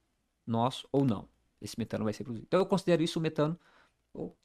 [0.47, 1.27] nós ou não.
[1.61, 2.47] Esse metano vai ser produzido.
[2.47, 3.59] Então eu considero isso o metano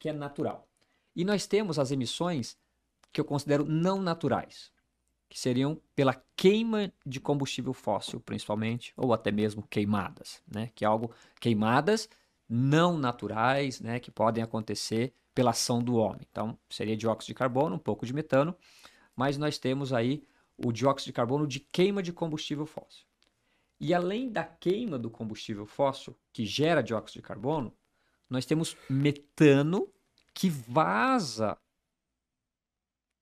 [0.00, 0.68] que é natural.
[1.14, 2.58] E nós temos as emissões
[3.12, 4.72] que eu considero não naturais,
[5.28, 10.70] que seriam pela queima de combustível fóssil, principalmente, ou até mesmo queimadas, né?
[10.74, 12.08] Que é algo queimadas
[12.48, 16.26] não naturais, né, que podem acontecer pela ação do homem.
[16.30, 18.56] Então, seria dióxido de carbono, um pouco de metano,
[19.14, 20.22] mas nós temos aí
[20.56, 23.04] o dióxido de carbono de queima de combustível fóssil.
[23.78, 27.76] E além da queima do combustível fóssil, que gera dióxido de carbono,
[28.30, 29.92] nós temos metano
[30.32, 31.58] que vaza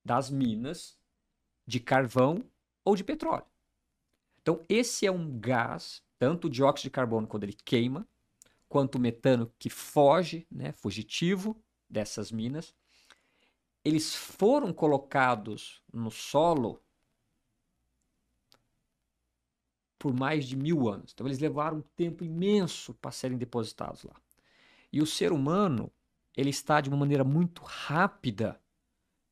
[0.03, 0.97] das minas
[1.65, 2.43] de carvão
[2.83, 3.45] ou de petróleo.
[4.41, 8.07] Então, esse é um gás, tanto o dióxido de carbono quando ele queima,
[8.69, 11.59] quanto o metano que foge, né, fugitivo
[11.89, 12.75] dessas minas.
[13.83, 16.81] Eles foram colocados no solo
[19.97, 21.11] por mais de mil anos.
[21.13, 24.15] Então eles levaram um tempo imenso para serem depositados lá.
[24.91, 25.91] E o ser humano,
[26.37, 28.61] ele está de uma maneira muito rápida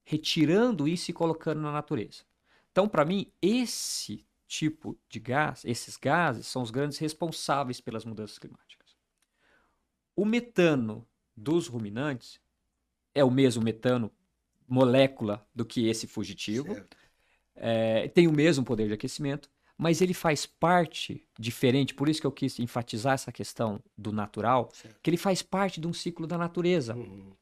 [0.04, 2.24] retirando isso e colocando na natureza.
[2.72, 8.38] Então, para mim, esse tipo de gás, esses gases, são os grandes responsáveis pelas mudanças
[8.38, 8.96] climáticas.
[10.16, 12.40] O metano dos ruminantes
[13.16, 14.12] é o mesmo metano
[14.68, 16.76] molécula do que esse fugitivo.
[17.56, 22.28] É, tem o mesmo poder de aquecimento, mas ele faz parte diferente, por isso que
[22.28, 25.00] eu quis enfatizar essa questão do natural, certo.
[25.02, 27.34] que ele faz parte de um ciclo da natureza, uhum.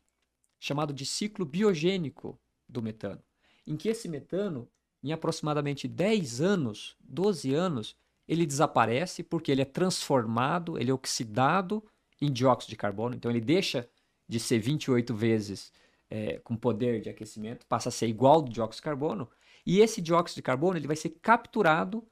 [0.59, 2.39] chamado de ciclo biogênico
[2.71, 3.21] do metano,
[3.67, 4.67] em que esse metano,
[5.03, 7.95] em aproximadamente 10 anos, 12 anos,
[8.27, 11.83] ele desaparece porque ele é transformado, ele é oxidado
[12.21, 13.89] em dióxido de carbono, então ele deixa
[14.27, 15.71] de ser 28 vezes
[16.09, 19.29] é, com poder de aquecimento, passa a ser igual ao dióxido de carbono,
[19.65, 22.05] e esse dióxido de carbono ele vai ser capturado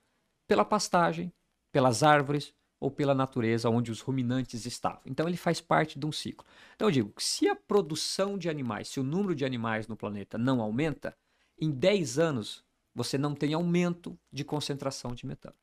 [0.47, 1.31] pela pastagem,
[1.71, 5.01] pelas árvores ou pela natureza onde os ruminantes estavam.
[5.05, 6.45] Então ele faz parte de um ciclo.
[6.75, 10.37] Então eu digo, se a produção de animais, se o número de animais no planeta
[10.37, 11.15] não aumenta,
[11.59, 12.63] em 10 anos
[12.95, 15.55] você não tem aumento de concentração de metano.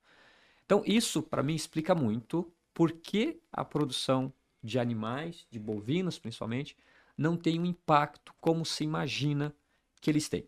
[0.64, 6.76] Então isso para mim explica muito por que a produção de animais, de bovinos principalmente,
[7.16, 9.54] não tem um impacto como se imagina
[10.00, 10.46] que eles têm.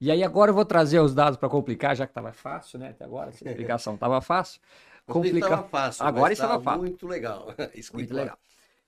[0.00, 2.88] E aí agora eu vou trazer os dados para complicar, já que estava fácil, né?
[2.88, 4.60] Até agora, essa explicação estava fácil.
[5.06, 5.68] Complicar.
[5.68, 6.82] fácil, agora estava fácil.
[6.82, 7.54] Muito legal.
[7.92, 8.38] muito legal.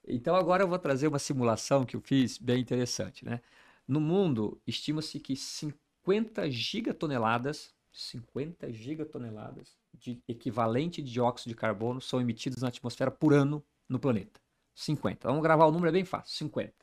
[0.06, 3.40] Então agora eu vou trazer uma simulação que eu fiz bem interessante, né?
[3.86, 12.20] No mundo, estima-se que 50 gigatoneladas, 50 gigatoneladas de equivalente de dióxido de carbono são
[12.20, 14.40] emitidos na atmosfera por ano no planeta.
[14.74, 15.28] 50.
[15.28, 16.74] Vamos gravar o número, é bem fácil, 50.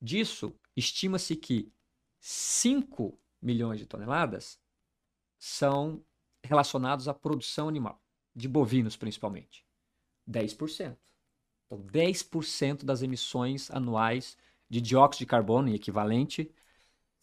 [0.00, 1.72] Disso, estima-se que
[2.20, 4.58] 5 milhões de toneladas
[5.38, 6.04] são
[6.42, 8.00] relacionados à produção animal,
[8.36, 9.66] de bovinos principalmente.
[10.26, 11.00] 10%.
[11.66, 14.38] Então, 10% das emissões anuais
[14.70, 16.52] de dióxido de carbono e equivalente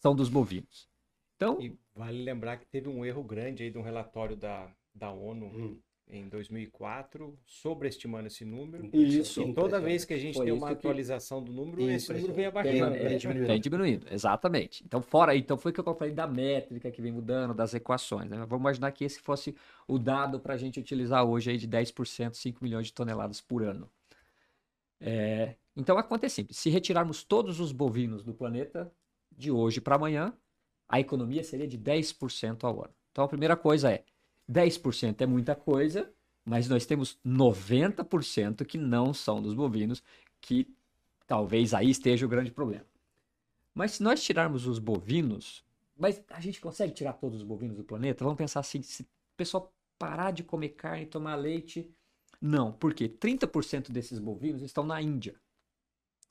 [0.00, 0.88] são dos bovinos.
[1.36, 5.10] Então, E vale lembrar que teve um erro grande aí de um relatório da, da
[5.10, 5.82] ONU Hum.
[6.06, 8.88] Em 2004, sobreestimando esse número.
[8.92, 9.40] Isso.
[9.42, 12.12] E toda vez que a gente Foi tem isso uma que- atualização do número, esse
[12.12, 12.22] Impressionante.
[12.28, 12.96] número vem tem, abaixando.
[12.96, 13.16] é, né?
[13.16, 13.46] diminuindo.
[13.46, 14.84] tem diminuindo, exatamente.
[14.84, 18.28] Então, fora, então foi o que eu falei da métrica que vem mudando, das equações.
[18.28, 18.36] Né?
[18.46, 19.56] Vamos imaginar que esse fosse
[19.88, 23.62] o dado para a gente utilizar hoje aí de 10%, 5 milhões de toneladas por
[23.62, 23.88] ano.
[25.00, 26.58] É, então, acontece simples.
[26.58, 28.92] Se retirarmos todos os bovinos do planeta
[29.36, 30.32] de hoje para amanhã,
[30.88, 32.94] a economia seria de 10% ao ano.
[33.10, 34.04] Então, a primeira coisa é,
[34.50, 36.12] 10% é muita coisa,
[36.44, 40.02] mas nós temos 90% que não são dos bovinos,
[40.40, 40.68] que
[41.26, 42.86] talvez aí esteja o grande problema.
[43.74, 45.64] Mas se nós tirarmos os bovinos,
[45.96, 48.24] mas a gente consegue tirar todos os bovinos do planeta?
[48.24, 51.90] Vamos pensar assim, se o pessoal parar de comer carne e tomar leite,
[52.40, 55.40] não, porque 30% desses bovinos estão na Índia.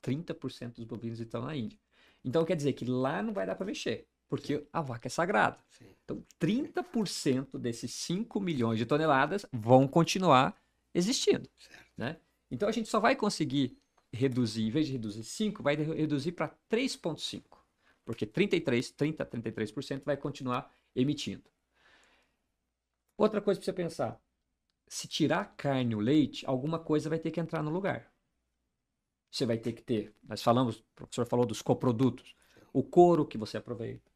[0.02, 1.78] 30% dos bovinos estão na Índia.
[2.24, 5.58] Então quer dizer que lá não vai dar para mexer, porque a vaca é sagrada.
[5.70, 5.86] Sim.
[6.04, 10.56] Então 30% desses 5 milhões de toneladas vão continuar
[10.92, 11.48] existindo.
[11.58, 11.84] Certo.
[11.96, 12.16] Né?
[12.50, 13.78] Então a gente só vai conseguir
[14.12, 17.42] reduzir, em vez de reduzir 5, vai reduzir para 3,5.
[18.04, 21.44] Porque 33, 30, 33% vai continuar emitindo.
[23.16, 24.20] Outra coisa para você pensar.
[24.86, 28.12] Se tirar a carne e o leite, alguma coisa vai ter que entrar no lugar.
[29.30, 32.36] Você vai ter que ter, nós falamos, o professor falou dos coprodutos,
[32.72, 34.12] o couro que você aproveita,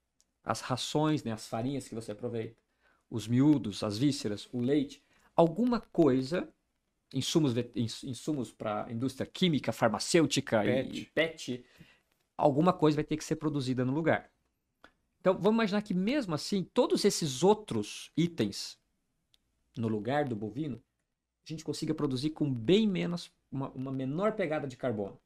[0.49, 2.57] as rações, né, as farinhas que você aproveita,
[3.11, 5.03] os miúdos, as vísceras, o leite,
[5.37, 6.49] alguma coisa,
[7.13, 11.01] insumos, insumos para a indústria química, farmacêutica Pet.
[11.01, 11.65] e pet,
[12.35, 14.31] alguma coisa vai ter que ser produzida no lugar.
[15.21, 18.79] Então, vamos imaginar que mesmo assim, todos esses outros itens
[19.77, 20.83] no lugar do bovino,
[21.45, 25.21] a gente consiga produzir com bem menos, uma, uma menor pegada de carbono.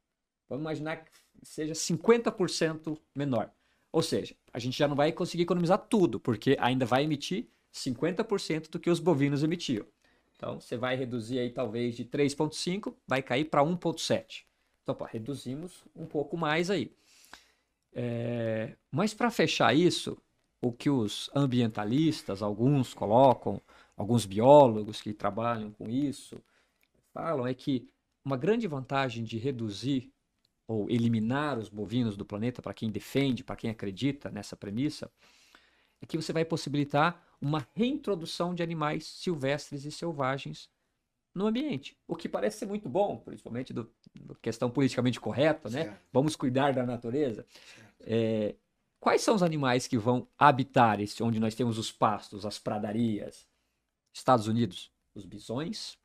[0.48, 1.10] Vamos imaginar que
[1.44, 3.52] seja 50% menor.
[3.92, 8.70] Ou seja, a gente já não vai conseguir economizar tudo, porque ainda vai emitir 50%
[8.70, 9.84] do que os bovinos emitiam.
[10.36, 14.44] Então, você vai reduzir aí talvez de 3,5, vai cair para 1,7.
[14.82, 16.90] Então, pô, reduzimos um pouco mais aí.
[17.94, 20.18] É, mas para fechar isso,
[20.60, 23.60] o que os ambientalistas, alguns colocam,
[23.96, 26.42] alguns biólogos que trabalham com isso,
[27.12, 27.88] falam é que
[28.24, 30.10] uma grande vantagem de reduzir
[30.72, 35.10] ou eliminar os bovinos do planeta, para quem defende, para quem acredita nessa premissa,
[36.00, 40.70] é que você vai possibilitar uma reintrodução de animais silvestres e selvagens
[41.34, 41.96] no ambiente.
[42.06, 45.84] O que parece ser muito bom, principalmente do, do questão politicamente correta, né?
[45.84, 46.00] Certo.
[46.12, 47.46] Vamos cuidar da natureza.
[48.00, 48.54] É,
[49.00, 53.48] quais são os animais que vão habitar esse, onde nós temos os pastos, as pradarias?
[54.12, 55.96] Estados Unidos, os bisões.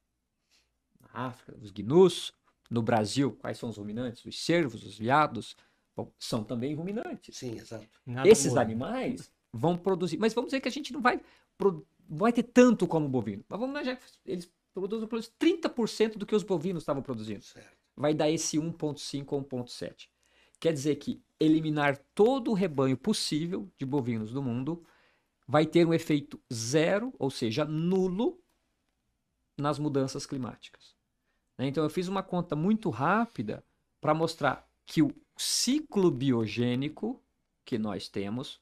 [1.00, 2.34] Na África, os gnus.
[2.70, 4.26] No Brasil, quais são os ruminantes?
[4.26, 5.56] Os cervos, os veados.
[5.96, 7.38] Bom, são também ruminantes.
[7.38, 7.88] Sim, exato.
[8.06, 10.18] Nada Esses animais vão produzir.
[10.18, 11.22] Mas vamos dizer que a gente não vai,
[11.60, 13.44] não vai ter tanto como o bovino.
[13.48, 17.44] Mas vamos imaginar que eles produzem pelo menos 30% do que os bovinos estavam produzindo
[17.44, 17.76] Certo.
[17.96, 20.08] vai dar esse 1,5 ou 1,7.
[20.60, 24.84] Quer dizer que eliminar todo o rebanho possível de bovinos do mundo
[25.48, 28.40] vai ter um efeito zero, ou seja, nulo,
[29.58, 30.97] nas mudanças climáticas.
[31.58, 31.68] Né?
[31.68, 33.64] Então eu fiz uma conta muito rápida
[34.00, 37.22] para mostrar que o ciclo biogênico
[37.66, 38.62] que nós temos,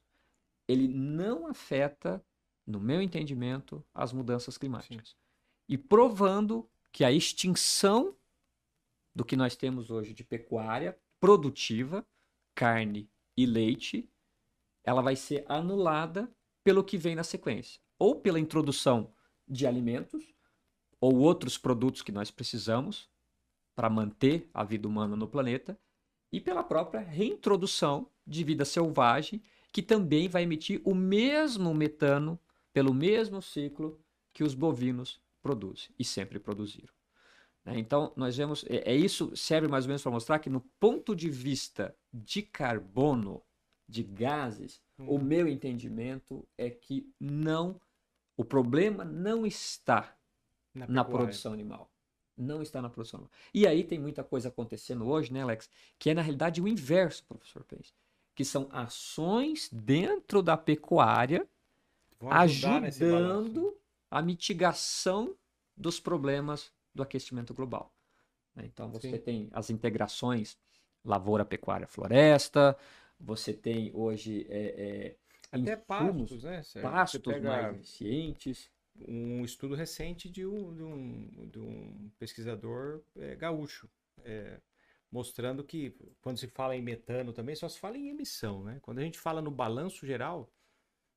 [0.67, 2.23] ele não afeta,
[2.65, 5.15] no meu entendimento, as mudanças climáticas.
[5.69, 8.15] E provando que a extinção
[9.13, 12.05] do que nós temos hoje de pecuária produtiva,
[12.55, 14.09] carne e leite,
[14.83, 16.31] ela vai ser anulada
[16.63, 17.79] pelo que vem na sequência.
[17.99, 19.13] Ou pela introdução
[19.47, 20.34] de alimentos
[21.05, 23.07] ou outros produtos que nós precisamos
[23.75, 25.77] para manter a vida humana no planeta,
[26.31, 29.39] e pela própria reintrodução de vida selvagem,
[29.71, 32.39] que também vai emitir o mesmo metano
[32.73, 33.99] pelo mesmo ciclo
[34.33, 36.93] que os bovinos produzem e sempre produziram.
[37.63, 37.77] né?
[37.77, 41.15] Então, nós vemos, é, é isso serve mais ou menos para mostrar que no ponto
[41.15, 43.43] de vista de carbono,
[43.87, 47.79] de gases, o meu entendimento é que não,
[48.35, 50.14] o problema não está
[50.75, 51.25] na pecuária.
[51.25, 51.89] produção animal.
[52.37, 53.31] Não está na produção animal.
[53.53, 55.69] E aí tem muita coisa acontecendo hoje, né, Alex?
[55.97, 57.93] Que é na realidade o inverso, professor Pence.
[58.33, 61.47] Que são ações dentro da pecuária
[62.29, 63.77] ajudando
[64.09, 65.35] a mitigação
[65.75, 67.93] dos problemas do aquecimento global.
[68.55, 68.63] né?
[68.65, 69.17] Então você Sim.
[69.17, 70.57] tem as integrações
[71.03, 72.77] lavoura, pecuária, floresta.
[73.19, 75.15] Você tem hoje é, é,
[75.51, 76.81] Até insumos, pastos, né?
[76.81, 78.69] Pastos mais eficientes.
[79.07, 83.89] Um estudo recente de um, de um, de um pesquisador é, gaúcho,
[84.23, 84.59] é,
[85.11, 88.79] mostrando que quando se fala em metano também, só se fala em emissão, né?
[88.81, 90.49] Quando a gente fala no balanço geral,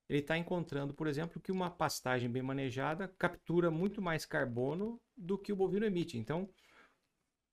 [0.09, 5.39] ele está encontrando, por exemplo, que uma pastagem bem manejada captura muito mais carbono do
[5.39, 6.17] que o bovino emite.
[6.17, 6.49] Então,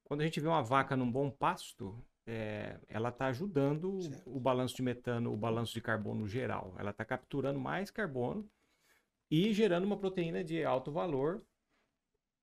[0.06, 4.36] quando a gente vê uma vaca num bom pasto, é, ela está ajudando Certo.
[4.36, 6.74] o balanço de metano, o balanço de carbono geral.
[6.78, 8.50] Ela está capturando mais carbono
[9.30, 11.44] e gerando uma proteína de alto valor,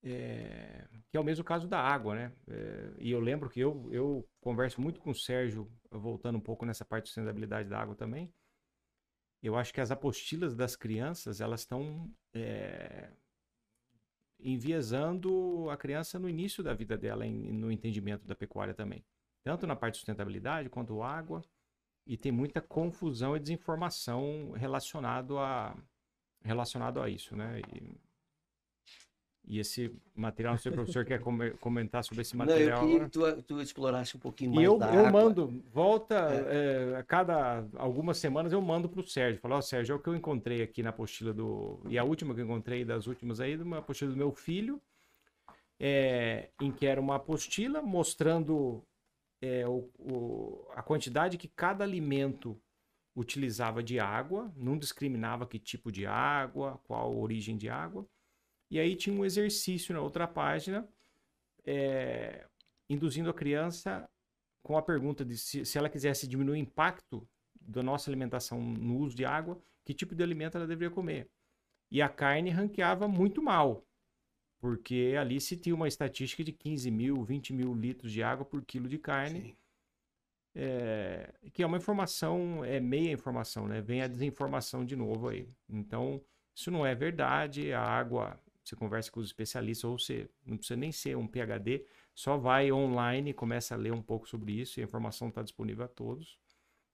[0.04, 2.32] é, que é o mesmo caso da água, né?
[2.48, 6.64] É, e eu lembro que eu, eu converso muito com o Sérgio, voltando um pouco
[6.66, 8.32] nessa parte de sustentabilidade da água também.
[9.42, 13.10] Eu acho que as apostilas das crianças, elas estão é,
[14.40, 19.04] enviesando a criança no início da vida dela, em- no entendimento da pecuária também.
[19.44, 21.42] Tanto na parte de sustentabilidade quanto água.
[22.06, 25.76] E tem muita confusão e desinformação relacionado a,
[26.44, 27.60] relacionado a isso, né?
[27.74, 27.92] E,
[29.44, 32.48] e esse material, não sei se o professor quer come- comentar sobre esse Não, eu
[32.48, 35.10] material queria que tu, tu explorasse um pouquinho E mais eu, da eu água.
[35.10, 39.40] mando, volta, é, a cada algumas semanas eu mando pro Sérgio.
[39.40, 41.80] Falo, ó, Sérgio, é o que eu encontrei aqui na apostila do.
[41.88, 44.80] E a última que eu encontrei das últimas aí, uma apostila do meu filho,
[45.80, 48.82] é, em que era uma apostila mostrando
[49.44, 52.56] é, o- o- a quantidade que cada alimento
[53.14, 58.06] utilizava de água, não discriminava que tipo de água, qual origem de água.
[58.70, 60.88] E aí tinha um exercício na outra página,
[61.64, 62.46] é,
[62.88, 64.08] induzindo a criança
[64.62, 67.28] com a pergunta de se, se ela quisesse diminuir o impacto
[67.60, 71.30] da nossa alimentação no uso de água, que tipo de alimento ela deveria comer.
[71.90, 73.86] E a carne ranqueava muito mal,
[74.58, 78.64] porque ali se tinha uma estatística de 15 mil, 20 mil litros de água por
[78.64, 79.56] quilo de carne, Sim.
[80.54, 83.80] É, que é uma informação, é meia informação, né?
[83.80, 85.48] Vem a desinformação de novo aí.
[85.68, 86.20] Então,
[86.54, 87.72] isso não é verdade.
[87.72, 91.84] A água, você conversa com os especialistas, ou você não precisa nem ser um PhD,
[92.14, 95.42] só vai online e começa a ler um pouco sobre isso, e a informação está
[95.42, 96.38] disponível a todos.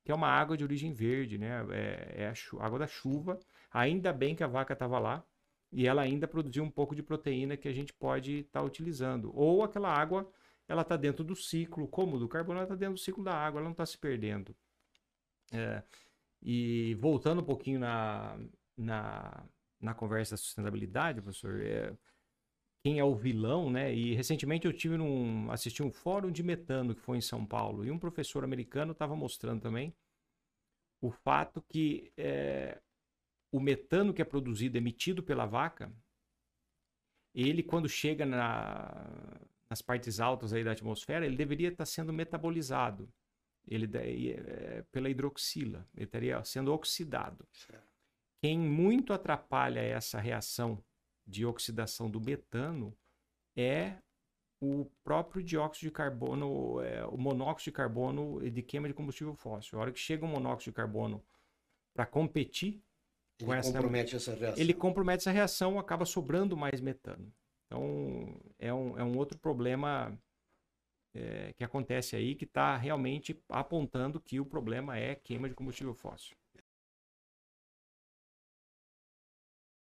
[0.05, 1.67] Que é uma água de origem verde, né?
[1.71, 3.39] É, é a água da chuva.
[3.71, 5.25] Ainda bem que a vaca estava lá
[5.71, 9.31] e ela ainda produziu um pouco de proteína que a gente pode estar utilizando.
[9.35, 10.31] Ou aquela água
[10.69, 13.59] ela está dentro do ciclo, como do carbono, ela está dentro do ciclo da água,
[13.59, 14.55] ela não está se perdendo.
[15.51, 15.83] É,
[16.43, 18.39] e voltando um pouquinho na,
[18.77, 19.45] na,
[19.81, 21.97] na conversa da sustentabilidade, professor, é,
[22.85, 23.95] quem é o vilão, né?
[23.95, 27.85] E recentemente eu tive num, assisti um fórum de metano que foi em São Paulo,
[27.85, 29.95] e um professor americano estava mostrando também
[31.01, 32.81] o fato que é,
[33.51, 35.93] o metano que é produzido, emitido pela vaca,
[37.35, 39.41] ele quando chega na,
[39.71, 43.09] nas partes altas aí da atmosfera, ele deveria estar sendo metabolizado
[43.67, 43.87] ele,
[44.33, 47.47] é, pela hidroxila, ele estaria sendo oxidado.
[47.53, 47.87] Certo.
[48.43, 50.83] Quem muito atrapalha essa reação
[51.27, 52.97] de oxidação do metano
[53.57, 53.99] é
[54.61, 59.79] o próprio dióxido de carbono, é, o monóxido de carbono de queima de combustível fóssil.
[59.79, 61.23] A hora que chega o monóxido de carbono
[61.95, 62.83] para competir,
[63.39, 64.63] Ele com essa- compromete essa reação.
[64.63, 67.31] ele compromete essa reação, acaba sobrando mais metano.
[67.69, 70.19] Então, é um, é um outro problema
[71.15, 75.95] é, que acontece aí, que está realmente apontando que o problema é queima de combustível
[75.95, 76.38] fóssil.